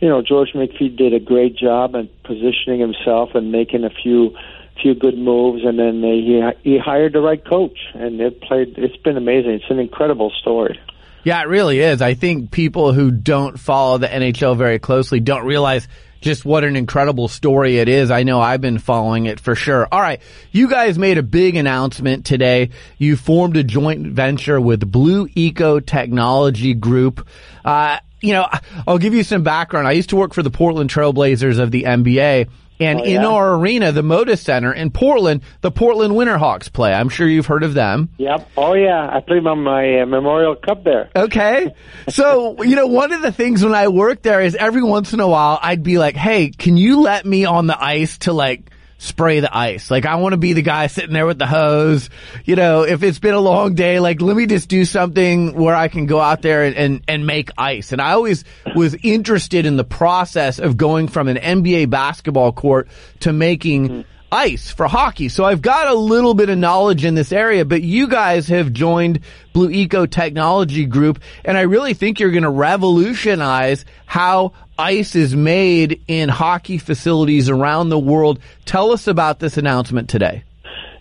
[0.00, 4.36] you know, George McPhee did a great job in positioning himself and making a few
[4.80, 8.74] few good moves, and then they, he he hired the right coach, and it played.
[8.78, 9.52] It's been amazing.
[9.52, 10.80] It's an incredible story.
[11.24, 12.02] Yeah, it really is.
[12.02, 15.86] I think people who don't follow the NHL very closely don't realize
[16.22, 18.10] just what an incredible story it is.
[18.10, 19.86] I know I've been following it for sure.
[19.92, 20.22] All right.
[20.52, 22.70] You guys made a big announcement today.
[22.96, 27.26] You formed a joint venture with Blue Eco Technology Group.
[27.64, 28.46] Uh, you know,
[28.86, 29.88] I'll give you some background.
[29.88, 32.48] I used to work for the Portland Trailblazers of the NBA.
[32.84, 33.18] And oh, yeah?
[33.18, 36.92] in our arena, the Moda Center in Portland, the Portland Winterhawks play.
[36.92, 38.10] I'm sure you've heard of them.
[38.18, 38.50] Yep.
[38.56, 41.10] Oh yeah, I played on my uh, Memorial Cup there.
[41.14, 41.74] Okay.
[42.08, 45.20] So you know, one of the things when I worked there is every once in
[45.20, 48.70] a while I'd be like, "Hey, can you let me on the ice to like
[49.02, 49.90] spray the ice.
[49.90, 52.08] Like I want to be the guy sitting there with the hose.
[52.44, 55.74] You know, if it's been a long day, like let me just do something where
[55.74, 57.92] I can go out there and, and, and make ice.
[57.92, 58.44] And I always
[58.76, 62.88] was interested in the process of going from an NBA basketball court
[63.20, 64.00] to making mm-hmm
[64.32, 65.28] ice for hockey.
[65.28, 68.72] So I've got a little bit of knowledge in this area, but you guys have
[68.72, 69.20] joined
[69.52, 75.34] Blue Eco Technology Group, and I really think you're going to revolutionize how ice is
[75.34, 78.38] made in hockey facilities around the world.
[78.64, 80.44] Tell us about this announcement today.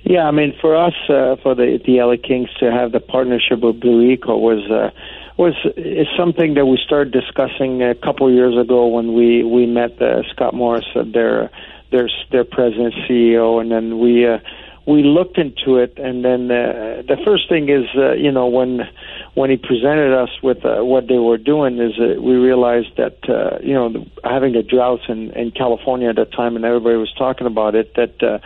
[0.03, 3.59] Yeah, I mean, for us, uh, for the the LA Kings to have the partnership
[3.59, 4.89] with Blue Eco was uh,
[5.37, 10.01] was is something that we started discussing a couple years ago when we we met
[10.01, 11.51] uh, Scott Morris at their
[11.91, 14.39] their their president CEO, and then we uh,
[14.87, 18.81] we looked into it, and then uh, the first thing is uh, you know when
[19.35, 23.17] when he presented us with uh, what they were doing is uh, we realized that
[23.29, 27.13] uh, you know having a drought in in California at that time, and everybody was
[27.17, 28.21] talking about it that.
[28.21, 28.39] Uh,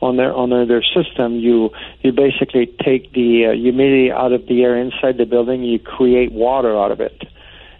[0.00, 4.44] on their on their, their system, you you basically take the uh, humidity out of
[4.48, 5.62] the air inside the building.
[5.62, 7.22] You create water out of it,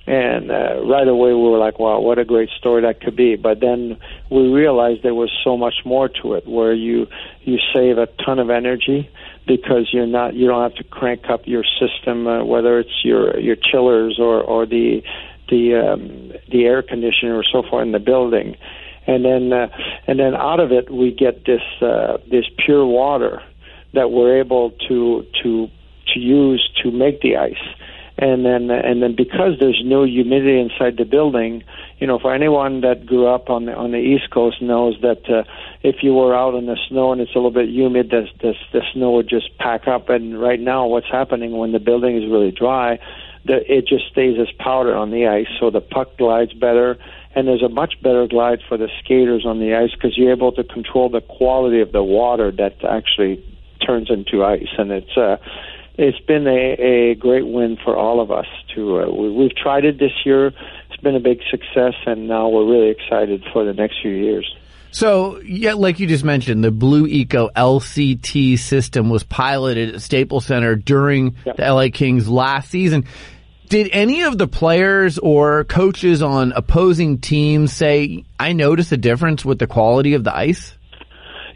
[0.07, 3.37] and uh, right away we were like, wow, what a great story that could be.
[3.37, 3.97] But then
[4.31, 7.07] we realized there was so much more to it, where you
[7.43, 9.09] you save a ton of energy
[9.47, 13.39] because you're not you don't have to crank up your system, uh, whether it's your
[13.39, 15.03] your chillers or or the
[15.49, 18.57] the um, the air conditioner or so forth in the building,
[19.07, 19.69] and then uh,
[20.09, 23.41] and then out of it we get this uh, this pure water
[23.95, 25.69] that we're able to to
[26.13, 27.55] to use to make the ice
[28.23, 31.65] and then and then because there's no humidity inside the building,
[31.99, 35.29] you know, for anyone that grew up on the on the East Coast knows that
[35.29, 35.43] uh,
[35.83, 38.55] if you were out in the snow and it's a little bit humid, the, the
[38.73, 40.09] the snow would just pack up.
[40.09, 43.01] And right now, what's happening when the building is really dry,
[43.45, 46.99] the, it just stays as powder on the ice, so the puck glides better.
[47.35, 50.53] And there's a much better glide for the skaters on the ice because you're able
[50.53, 53.43] to control the quality of the water that actually
[53.85, 55.39] turns into ice, and it's uh,
[55.99, 58.47] it's been a, a great win for all of us.
[58.75, 60.47] To uh, we, we've tried it this year.
[60.47, 64.55] It's been a big success, and now we're really excited for the next few years.
[64.93, 70.45] So, yeah, like you just mentioned, the Blue Eco LCT system was piloted at Staples
[70.45, 71.57] Center during yep.
[71.57, 73.07] the LA Kings last season.
[73.71, 79.47] Did any of the players or coaches on opposing teams say, I notice a difference
[79.47, 80.75] with the quality of the ice?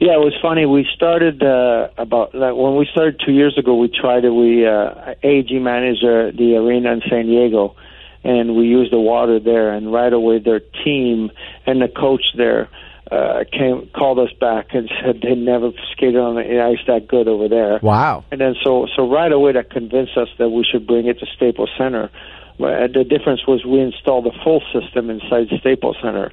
[0.00, 0.66] Yeah, it was funny.
[0.66, 3.76] We started uh, about like when we started two years ago.
[3.76, 4.30] We tried it.
[4.30, 7.76] We uh, AEG managed uh, the arena in San Diego,
[8.22, 9.72] and we used the water there.
[9.72, 11.30] And right away, their team
[11.66, 12.68] and the coach there
[13.11, 17.26] uh, came called us back and said they never skated on the ice that good
[17.26, 17.78] over there.
[17.82, 18.24] Wow!
[18.30, 21.26] And then so so right away that convinced us that we should bring it to
[21.37, 22.11] Staples Center.
[22.59, 26.32] But the difference was we installed the full system inside Staples Center.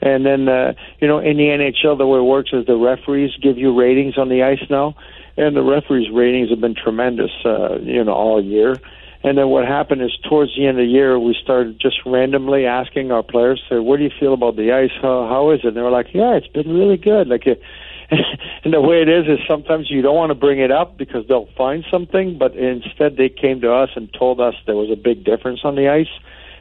[0.00, 3.30] And then, uh, you know, in the NHL, the way it works is the referees
[3.40, 4.94] give you ratings on the ice now,
[5.36, 8.80] and the referees' ratings have been tremendous, uh, you know, all year.
[9.22, 12.66] And then what happened is towards the end of the year, we started just randomly
[12.66, 14.90] asking our players, say, "What do you feel about the ice?
[15.00, 17.62] How, how is it?" And they were like, "Yeah, it's been really good." Like, it,
[18.64, 21.26] and the way it is is sometimes you don't want to bring it up because
[21.26, 24.96] they'll find something, but instead they came to us and told us there was a
[24.96, 26.12] big difference on the ice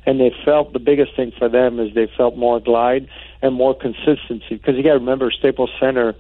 [0.06, 3.08] and they felt the biggest thing for them is they felt more glide
[3.42, 6.16] and more consistency because you got to remember Staples Center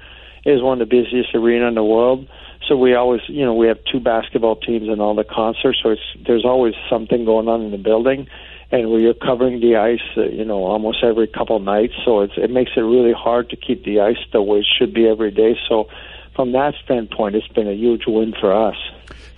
[0.45, 2.27] is one of the busiest arena in the world.
[2.67, 5.89] So we always, you know, we have two basketball teams and all the concerts, so
[5.89, 8.27] it's there's always something going on in the building,
[8.71, 11.93] and you're covering the ice, uh, you know, almost every couple nights.
[12.05, 14.93] So it's it makes it really hard to keep the ice the way it should
[14.93, 15.57] be every day.
[15.67, 15.89] So
[16.35, 18.75] from that standpoint, it's been a huge win for us.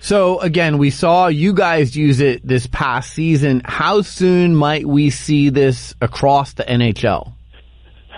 [0.00, 3.62] So again, we saw you guys use it this past season.
[3.64, 7.32] How soon might we see this across the NHL?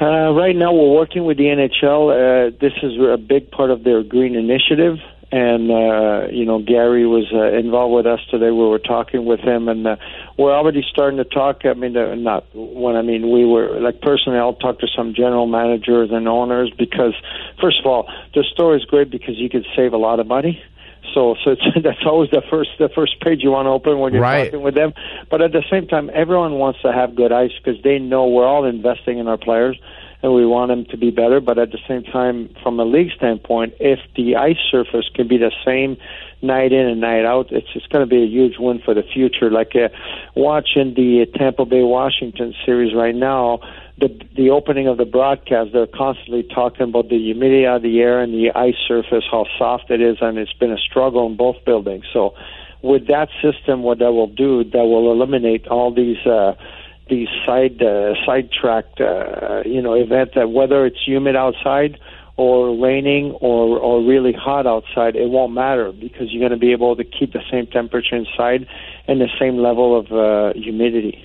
[0.01, 2.11] Uh, right now, we're working with the NHL.
[2.12, 4.99] Uh, this is a big part of their green initiative,
[5.31, 8.51] and uh, you know Gary was uh, involved with us today.
[8.51, 9.97] We were talking with him, and uh,
[10.38, 11.64] we're already starting to talk.
[11.64, 14.38] I mean, uh, not when I mean we were like personally.
[14.38, 17.14] I'll talk to some general managers and owners because,
[17.61, 20.62] first of all, the store is great because you can save a lot of money.
[21.14, 24.14] So, so it's, that's always the first the first page you want to open when
[24.14, 24.45] you're right.
[24.45, 24.95] talking with them.
[25.31, 28.47] But at the same time, everyone wants to have good ice because they know we're
[28.47, 29.79] all investing in our players
[30.23, 31.41] and we want them to be better.
[31.41, 35.39] But at the same time, from a league standpoint, if the ice surface can be
[35.39, 35.97] the same
[36.43, 39.03] night in and night out, it's it's going to be a huge win for the
[39.03, 39.51] future.
[39.51, 39.89] Like uh,
[40.35, 43.61] watching the Tampa Bay Washington series right now
[43.99, 48.21] the the opening of the broadcast, they're constantly talking about the humidity of the air
[48.21, 51.57] and the ice surface, how soft it is, and it's been a struggle in both
[51.65, 52.05] buildings.
[52.13, 52.35] So,
[52.83, 56.55] with that system, what that will do, that will eliminate all these uh,
[57.09, 61.99] these side uh, sidetracked, uh, you know, event that whether it's humid outside
[62.37, 66.72] or raining or or really hot outside, it won't matter because you're going to be
[66.72, 68.66] able to keep the same temperature inside
[69.07, 71.24] and the same level of uh, humidity.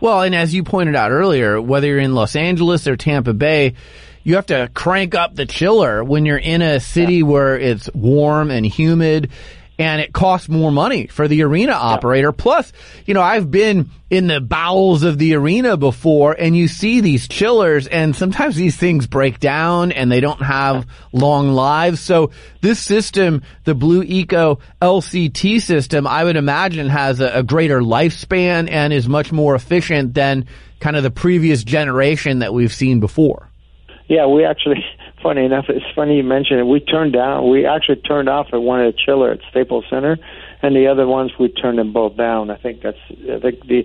[0.00, 3.74] Well, and as you pointed out earlier, whether you're in Los Angeles or Tampa Bay,
[4.22, 7.24] you have to crank up the chiller when you're in a city yeah.
[7.24, 9.30] where it's warm and humid
[9.78, 12.28] and it costs more money for the arena operator.
[12.28, 12.42] Yeah.
[12.42, 12.72] Plus,
[13.06, 17.26] you know, I've been in the bowels of the arena before and you see these
[17.26, 22.00] chillers and sometimes these things break down and they don't have long lives.
[22.00, 27.80] So this system, the Blue Eco LCT system, I would imagine has a, a greater
[27.80, 30.46] lifespan and is much more efficient than
[30.78, 33.50] kind of the previous generation that we've seen before.
[34.06, 34.84] Yeah, we actually
[35.24, 36.64] funny enough, it's funny you mentioned it.
[36.64, 40.18] We turned down, we actually turned off at one at chiller at Staples Center,
[40.62, 42.50] and the other ones we turned them both down.
[42.50, 43.84] I think that's I think the,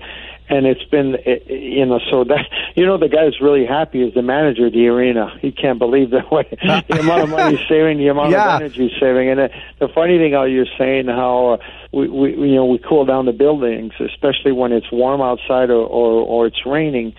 [0.50, 1.16] and it's been
[1.48, 4.74] you know so that you know the guy who's really happy is the manager of
[4.74, 5.32] the arena.
[5.42, 6.46] He can't believe the way
[6.90, 8.56] the amount of money he's saving, the amount yeah.
[8.56, 11.54] of energy he's saving, and the, the funny thing how you're saying how.
[11.54, 11.58] Uh,
[11.92, 15.82] we, we you know we cool down the buildings, especially when it's warm outside or
[15.82, 17.16] or, or it's raining.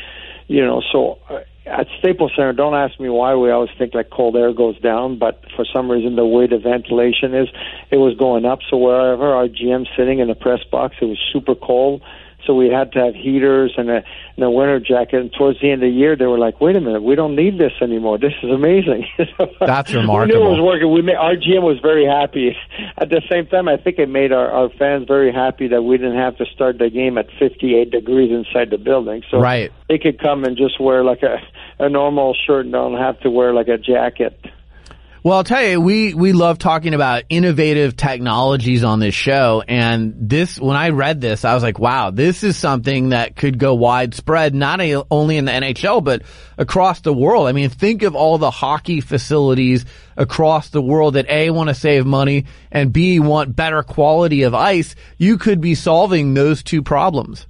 [0.47, 1.41] You know, so uh,
[1.71, 5.19] at Staples Center, don't ask me why we always think like cold air goes down,
[5.19, 7.49] but for some reason the way the ventilation is,
[7.91, 8.59] it was going up.
[8.69, 12.03] So wherever our GM sitting in the press box, it was super cold.
[12.47, 14.03] So we had to have heaters and a,
[14.37, 15.21] and a winter jacket.
[15.21, 17.37] And towards the end of the year, they were like, "Wait a minute, we don't
[17.37, 18.19] need this anymore.
[18.19, 19.07] This is amazing."
[19.61, 20.41] That's remarkable.
[20.41, 20.93] we knew it was working.
[20.93, 22.57] We made, our GM was very happy.
[22.99, 25.97] At the same time, I think it made our, our fans very happy that we
[25.97, 29.23] didn't have to start the game at 58 degrees inside the building.
[29.31, 29.73] So right.
[29.89, 31.39] they could come and just wear like a
[31.81, 34.39] a normal shirt and don't have to wear like a jacket.
[35.23, 39.63] Well, I'll tell you, we, we love talking about innovative technologies on this show.
[39.69, 43.59] And this, when I read this, I was like, wow, this is something that could
[43.59, 46.23] go widespread, not a, only in the NHL, but
[46.57, 47.49] across the world.
[47.49, 49.85] I mean, think of all the hockey facilities
[50.17, 54.55] across the world that A, want to save money and B, want better quality of
[54.55, 54.95] ice.
[55.19, 57.47] You could be solving those two problems.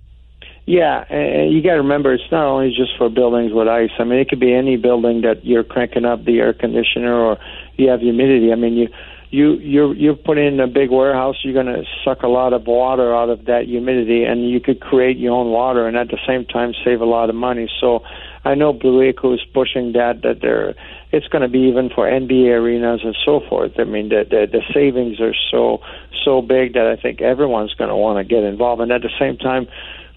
[0.71, 3.91] Yeah, and you got to remember, it's not only just for buildings with ice.
[3.99, 7.39] I mean, it could be any building that you're cranking up the air conditioner or
[7.77, 8.53] you have humidity.
[8.53, 8.89] I mean, you
[9.31, 11.37] you you're you're putting in a big warehouse.
[11.43, 14.81] You're going to suck a lot of water out of that humidity, and you could
[14.81, 17.69] create your own water, and at the same time save a lot of money.
[17.81, 18.01] So,
[18.45, 20.75] I know Blue Eco is pushing that that they're
[21.13, 23.73] it's going to be even for NBA arenas and so forth.
[23.79, 25.79] I mean, the the, the savings are so
[26.25, 29.15] so big that I think everyone's going to want to get involved, and at the
[29.19, 29.69] same time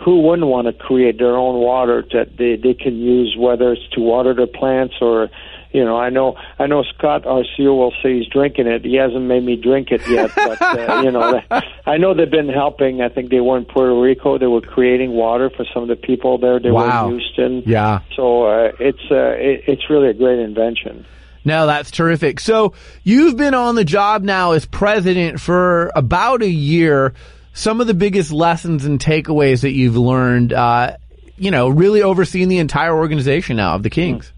[0.03, 3.87] who wouldn't want to create their own water that they, they can use, whether it's
[3.93, 5.29] to water their plants or,
[5.73, 8.85] you know, I know I know Scott Arcio will say he's drinking it.
[8.85, 11.41] He hasn't made me drink it yet, but uh, you know,
[11.85, 13.01] I know they've been helping.
[13.01, 14.37] I think they were in Puerto Rico.
[14.37, 16.59] They were creating water for some of the people there.
[16.59, 17.07] They wow.
[17.07, 17.63] were in Houston.
[17.65, 18.01] Yeah.
[18.15, 21.05] So uh, it's uh, it, it's really a great invention.
[21.45, 22.39] No, that's terrific.
[22.39, 27.13] So you've been on the job now as president for about a year
[27.53, 30.97] some of the biggest lessons and takeaways that you've learned, uh,
[31.37, 34.31] you know, really overseeing the entire organization now of the Kings?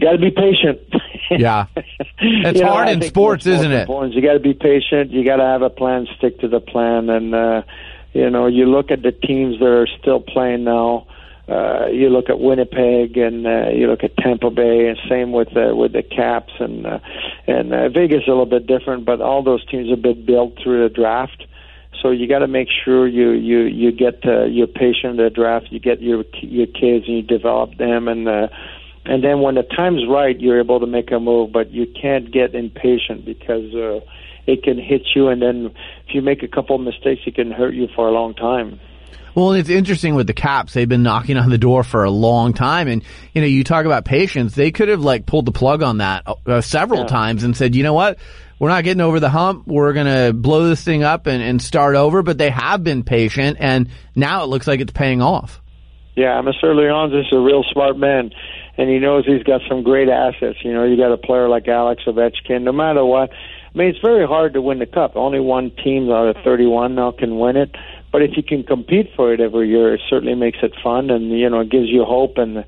[0.00, 0.80] Got to be patient.
[1.30, 3.82] yeah, it's you hard know, in sports, isn't it?
[3.82, 4.14] Important.
[4.14, 5.10] You got to be patient.
[5.10, 7.62] You got to have a plan, stick to the plan, and uh,
[8.12, 11.06] you know, you look at the teams that are still playing now.
[11.48, 15.48] Uh, you look at Winnipeg and uh, you look at Tampa Bay, and same with
[15.56, 17.00] uh, with the Caps and uh,
[17.46, 20.54] and uh, Vegas is a little bit different, but all those teams have been built
[20.62, 21.44] through the draft.
[22.00, 25.66] So you got to make sure you you you get uh, your patient the draft,
[25.70, 28.48] you get your your kids and you develop them, and uh,
[29.04, 31.52] and then when the time's right, you're able to make a move.
[31.52, 34.00] But you can't get impatient because uh,
[34.46, 35.72] it can hit you, and then
[36.06, 38.80] if you make a couple of mistakes, it can hurt you for a long time.
[39.34, 40.72] Well, it's interesting with the Caps.
[40.72, 43.86] They've been knocking on the door for a long time, and you know, you talk
[43.86, 44.54] about patience.
[44.54, 47.06] They could have like pulled the plug on that uh, several yeah.
[47.06, 48.18] times and said, you know what,
[48.58, 49.66] we're not getting over the hump.
[49.66, 52.22] We're going to blow this thing up and, and start over.
[52.22, 55.60] But they have been patient, and now it looks like it's paying off.
[56.16, 56.64] Yeah, Mr.
[56.64, 58.32] Leonsis is a real smart man,
[58.80, 60.56] and he knows he's got some great assets.
[60.64, 62.62] You know, you got a player like Alex Ovechkin.
[62.62, 65.16] No matter what, I mean, it's very hard to win the cup.
[65.16, 67.76] Only one team out of 31 now can win it.
[68.10, 71.30] But if you can compete for it every year, it certainly makes it fun, and
[71.30, 72.64] you know, it gives you hope and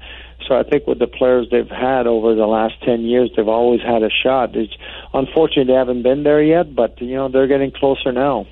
[0.49, 3.81] so I think with the players they've had over the last 10 years, they've always
[3.81, 4.57] had a shot.
[4.57, 4.73] It's,
[5.15, 8.49] unfortunately, they haven't been there yet, but, you know, they're getting closer now.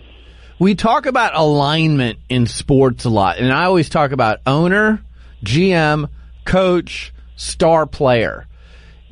[0.61, 5.03] We talk about alignment in sports a lot, and I always talk about owner,
[5.45, 6.09] GM,
[6.45, 8.47] coach, star player.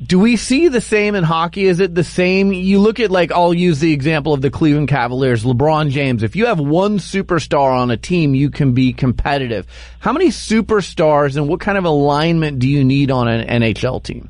[0.01, 1.65] Do we see the same in hockey?
[1.65, 2.53] Is it the same?
[2.53, 6.23] You look at like, I'll use the example of the Cleveland Cavaliers, LeBron James.
[6.23, 9.67] If you have one superstar on a team, you can be competitive.
[9.99, 14.29] How many superstars and what kind of alignment do you need on an NHL team?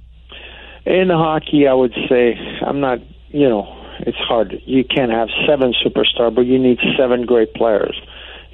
[0.90, 2.36] in hockey, I would say
[2.66, 3.00] I'm not.
[3.30, 3.68] You know,
[4.00, 4.56] it's hard.
[4.66, 7.96] You can't have seven superstar, but you need seven great players.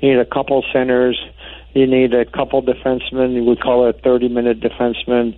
[0.02, 1.18] You need a couple centers.
[1.76, 3.46] You need a couple defensemen.
[3.46, 5.38] We call it a 30-minute defenseman.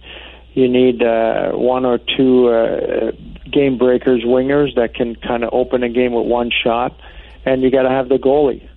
[0.53, 3.11] You need uh, one or two uh,
[3.51, 6.95] game breakers, wingers that can kind of open a game with one shot,
[7.43, 8.67] and you got to have the goalie.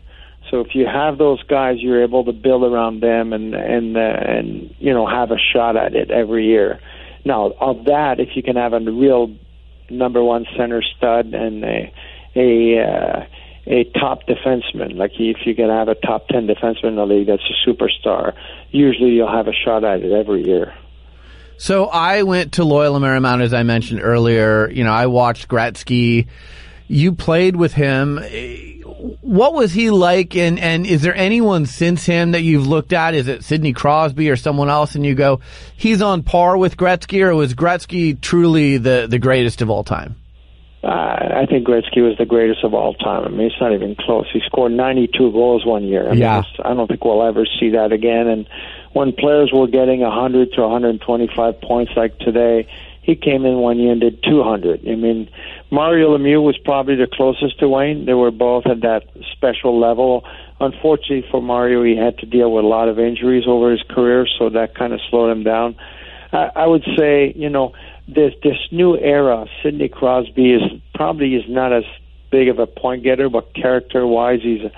[0.50, 4.00] So if you have those guys, you're able to build around them and and uh,
[4.00, 6.80] and you know have a shot at it every year.
[7.24, 9.36] Now of that, if you can have a real
[9.90, 11.92] number one center stud and a
[12.34, 13.26] a uh,
[13.66, 17.06] a top defenseman, like if you're going to have a top ten defenseman in the
[17.06, 18.34] league that's a superstar,
[18.70, 20.74] usually you'll have a shot at it every year.
[21.58, 24.70] So I went to Loyola Marymount as I mentioned earlier.
[24.70, 26.26] You know, I watched Gretzky.
[26.88, 28.18] You played with him
[29.00, 30.36] what was he like?
[30.36, 33.14] And, and is there anyone since him that you've looked at?
[33.14, 34.94] Is it Sidney Crosby or someone else?
[34.94, 35.40] And you go,
[35.76, 40.16] he's on par with Gretzky, or was Gretzky truly the, the greatest of all time?
[40.82, 40.86] Uh,
[41.42, 43.24] I think Gretzky was the greatest of all time.
[43.24, 44.26] I mean, it's not even close.
[44.32, 46.08] He scored 92 goals one year.
[46.08, 46.36] I yeah.
[46.36, 48.26] Mean, I don't think we'll ever see that again.
[48.28, 48.48] And
[48.92, 52.66] when players were getting 100 to 125 points like today,
[53.02, 54.88] he came in one year and did 200.
[54.88, 55.28] I mean,
[55.70, 58.06] Mario Lemieux was probably the closest to Wayne.
[58.06, 60.24] They were both at that special level.
[60.60, 64.26] Unfortunately for Mario, he had to deal with a lot of injuries over his career,
[64.38, 65.76] so that kind of slowed him down.
[66.32, 67.72] I, I would say, you know,
[68.14, 70.62] this this new era, Sidney Crosby is
[70.94, 71.84] probably is not as
[72.30, 74.72] big of a point getter, but character wise, he's a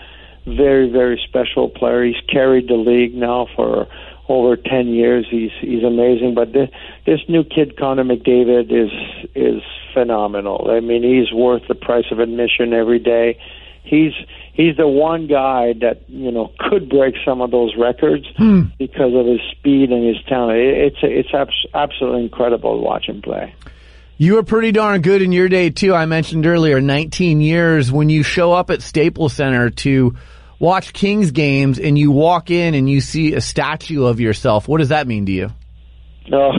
[0.46, 2.04] very very special player.
[2.04, 3.88] He's carried the league now for
[4.28, 5.26] over 10 years.
[5.30, 6.34] He's he's amazing.
[6.34, 6.70] But this,
[7.06, 8.90] this new kid, Connor McDavid, is
[9.34, 9.62] is
[9.92, 10.70] phenomenal.
[10.70, 13.38] I mean, he's worth the price of admission every day.
[13.82, 14.12] He's
[14.54, 18.62] he's the one guy that you know could break some of those records hmm.
[18.78, 20.58] because of his speed and his talent.
[20.58, 23.54] It's it's abs- absolutely incredible to watch him play.
[24.18, 25.94] You were pretty darn good in your day too.
[25.94, 27.90] I mentioned earlier, 19 years.
[27.90, 30.14] When you show up at Staples Center to
[30.60, 34.78] watch Kings games and you walk in and you see a statue of yourself, what
[34.78, 35.50] does that mean to you?
[36.32, 36.52] Oh.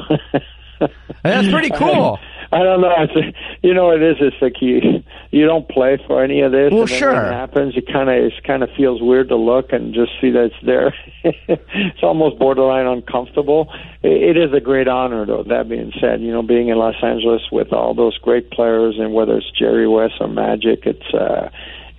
[1.23, 2.19] that's pretty cool.
[2.53, 2.93] I, don't know.
[2.97, 4.17] It's you know it is.
[4.19, 6.71] It's like you you don't play for any of this.
[6.71, 7.13] Well, and sure.
[7.13, 10.11] When it happens, it kind of it kind of feels weird to look and just
[10.21, 10.93] see that it's there.
[11.23, 13.71] it's almost borderline uncomfortable.
[14.01, 15.43] It, it is a great honor, though.
[15.43, 19.13] That being said, you know, being in Los Angeles with all those great players and
[19.13, 21.13] whether it's Jerry West or Magic, it's.
[21.13, 21.49] uh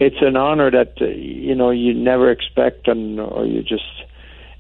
[0.01, 3.85] it's an honor that uh, you know you never expect and or you just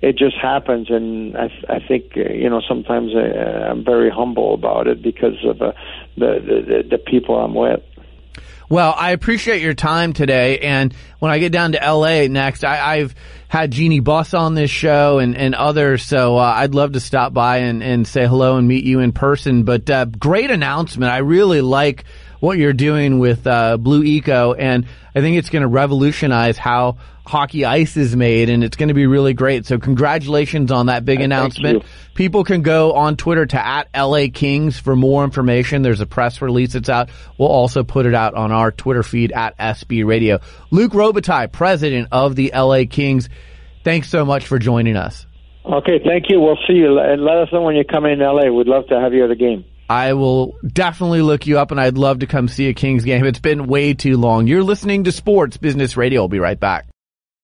[0.08, 4.10] it just happens and i i think uh, you know sometimes I, uh, i'm very
[4.10, 5.72] humble about it because of uh,
[6.16, 7.80] the, the the people i'm with
[8.68, 10.58] well, I appreciate your time today.
[10.58, 13.14] And when I get down to LA next, I, have
[13.46, 16.02] had Jeanie Buss on this show and, and others.
[16.02, 19.12] So uh, I'd love to stop by and, and say hello and meet you in
[19.12, 19.64] person.
[19.64, 21.12] But uh, great announcement.
[21.12, 22.04] I really like
[22.44, 26.98] what you're doing with uh, Blue Eco, and I think it's going to revolutionize how
[27.26, 29.64] hockey ice is made, and it's going to be really great.
[29.64, 31.84] So congratulations on that big announcement.
[32.14, 35.80] People can go on Twitter to at LA Kings for more information.
[35.80, 37.08] There's a press release that's out.
[37.38, 40.40] We'll also put it out on our Twitter feed at SB Radio.
[40.70, 43.30] Luc Robitaille, president of the LA Kings.
[43.84, 45.26] Thanks so much for joining us.
[45.64, 46.40] Okay, thank you.
[46.40, 46.98] We'll see you.
[46.98, 48.50] And let us know when you come in LA.
[48.50, 49.64] We'd love to have you at the game.
[49.88, 53.24] I will definitely look you up and I'd love to come see a Kings game.
[53.24, 54.46] It's been way too long.
[54.46, 56.22] You're listening to Sports Business Radio.
[56.22, 56.86] I'll be right back.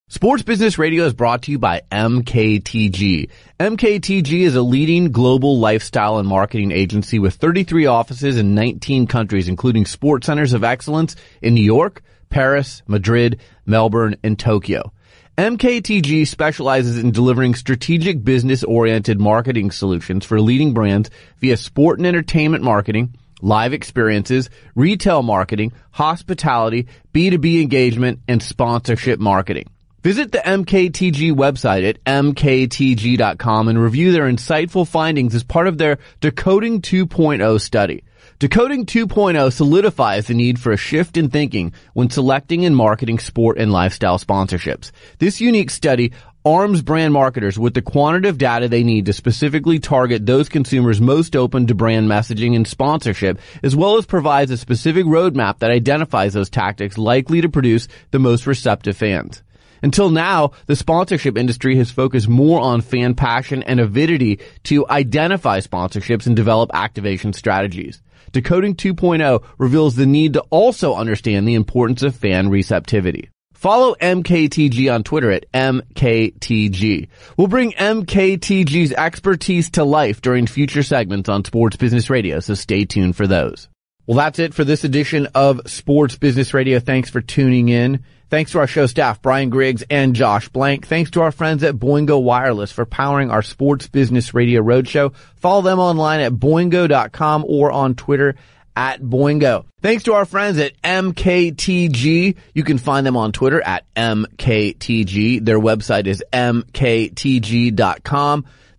[0.09, 3.31] Sports Business Radio is brought to you by MKTG.
[3.61, 9.47] MKTG is a leading global lifestyle and marketing agency with 33 offices in 19 countries,
[9.47, 14.93] including sports centers of excellence in New York, Paris, Madrid, Melbourne, and Tokyo.
[15.41, 22.07] MKTG specializes in delivering strategic business oriented marketing solutions for leading brands via sport and
[22.07, 29.71] entertainment marketing, live experiences, retail marketing, hospitality, B2B engagement, and sponsorship marketing.
[30.03, 36.01] Visit the MKTG website at mktg.com and review their insightful findings as part of their
[36.21, 38.05] Decoding 2.0 study.
[38.41, 43.59] Decoding 2.0 solidifies the need for a shift in thinking when selecting and marketing sport
[43.59, 44.93] and lifestyle sponsorships.
[45.19, 46.13] This unique study
[46.43, 51.37] arms brand marketers with the quantitative data they need to specifically target those consumers most
[51.37, 56.33] open to brand messaging and sponsorship, as well as provides a specific roadmap that identifies
[56.33, 59.43] those tactics likely to produce the most receptive fans.
[59.83, 65.59] Until now, the sponsorship industry has focused more on fan passion and avidity to identify
[65.61, 68.01] sponsorships and develop activation strategies.
[68.33, 73.31] Decoding 2.0 reveals the need to also understand the importance of fan receptivity.
[73.53, 77.09] Follow MKTG on Twitter at MKTG.
[77.37, 82.87] We'll bring MKTG's expertise to life during future segments on Sports Business Radio, so stay
[82.87, 83.69] tuned for those.
[84.07, 86.81] Well, that's it for this edition of Sports Business Radio.
[86.81, 88.03] Thanks for tuning in.
[88.31, 90.87] Thanks to our show staff, Brian Griggs and Josh Blank.
[90.87, 95.13] Thanks to our friends at Boingo Wireless for powering our Sports Business Radio Roadshow.
[95.35, 98.37] Follow them online at boingo.com or on Twitter
[98.77, 99.65] at Boingo.
[99.83, 102.37] Thanks to our friends at MKTG.
[102.55, 105.45] You can find them on Twitter at MKTG.
[105.45, 107.75] Their website is mktg.com.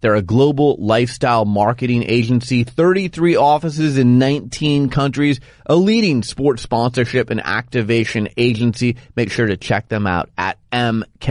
[0.01, 7.29] They're a global lifestyle marketing agency, 33 offices in 19 countries, a leading sports sponsorship
[7.29, 8.97] and activation agency.
[9.15, 11.25] Make sure to check them out at mktg.com.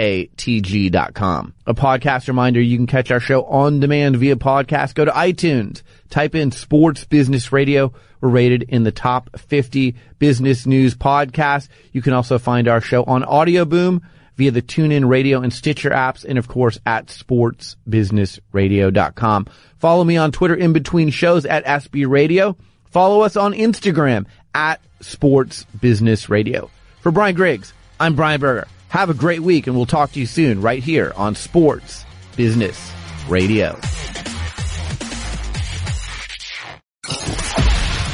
[1.67, 4.95] A podcast reminder, you can catch our show on demand via podcast.
[4.95, 7.93] Go to iTunes, type in sports business radio.
[8.21, 11.69] We're rated in the top 50 business news podcasts.
[11.93, 14.03] You can also find our show on Audio Boom
[14.41, 19.47] via the TuneIn Radio and Stitcher apps, and of course at sportsbusinessradio.com.
[19.77, 22.57] Follow me on Twitter in between shows at SB Radio.
[22.87, 24.25] Follow us on Instagram
[24.55, 26.71] at Sports Business Radio.
[27.03, 28.67] For Brian Griggs, I'm Brian Berger.
[28.89, 32.91] Have a great week, and we'll talk to you soon right here on Sports Business
[33.29, 33.79] Radio.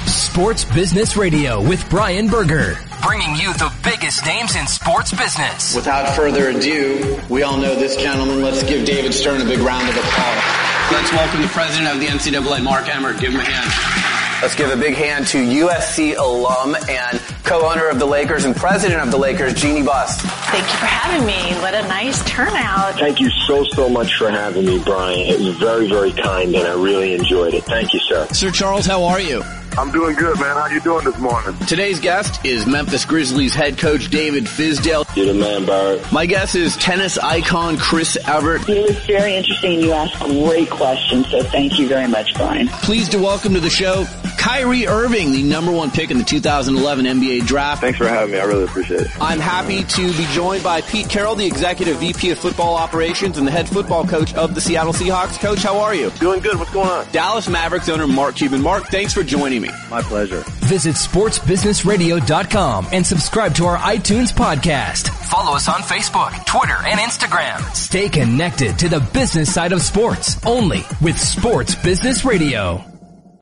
[0.08, 3.72] Sports Business Radio with Brian Berger bringing you the
[4.06, 5.74] biggest names in sports business.
[5.74, 8.40] Without further ado, we all know this gentleman.
[8.40, 10.92] Let's give David Stern a big round of applause.
[10.92, 13.18] Let's welcome the president of the NCAA, Mark Emmert.
[13.18, 14.42] Give him a hand.
[14.42, 19.02] Let's give a big hand to USC alum and co-owner of the Lakers and president
[19.02, 20.20] of the Lakers, Jeanie Buss.
[20.20, 21.60] Thank you for having me.
[21.60, 23.00] What a nice turnout.
[23.00, 25.18] Thank you so, so much for having me, Brian.
[25.18, 27.64] It was very, very kind and I really enjoyed it.
[27.64, 28.28] Thank you, sir.
[28.28, 29.42] Sir Charles, how are you?
[29.78, 30.56] I'm doing good, man.
[30.56, 31.54] How you doing this morning?
[31.66, 35.04] Today's guest is Memphis Grizzlies head coach David Fizdale.
[35.14, 36.10] You're the man, Barrett.
[36.10, 38.66] My guest is tennis icon Chris Evert.
[38.70, 39.80] It was very interesting.
[39.80, 42.68] You asked great questions, so thank you very much, Brian.
[42.68, 44.06] Pleased to welcome to the show
[44.46, 47.80] Kyrie Irving, the number one pick in the 2011 NBA draft.
[47.80, 48.38] Thanks for having me.
[48.38, 49.20] I really appreciate it.
[49.20, 53.46] I'm happy to be joined by Pete Carroll, the executive VP of football operations and
[53.46, 55.40] the head football coach of the Seattle Seahawks.
[55.40, 56.10] Coach, how are you?
[56.20, 56.60] Doing good.
[56.60, 57.10] What's going on?
[57.10, 58.62] Dallas Mavericks owner Mark Cuban.
[58.62, 59.70] Mark, thanks for joining me.
[59.90, 60.44] My pleasure.
[60.60, 65.08] Visit sportsbusinessradio.com and subscribe to our iTunes podcast.
[65.08, 67.58] Follow us on Facebook, Twitter, and Instagram.
[67.74, 72.95] Stay connected to the business side of sports only with Sports Business Radio.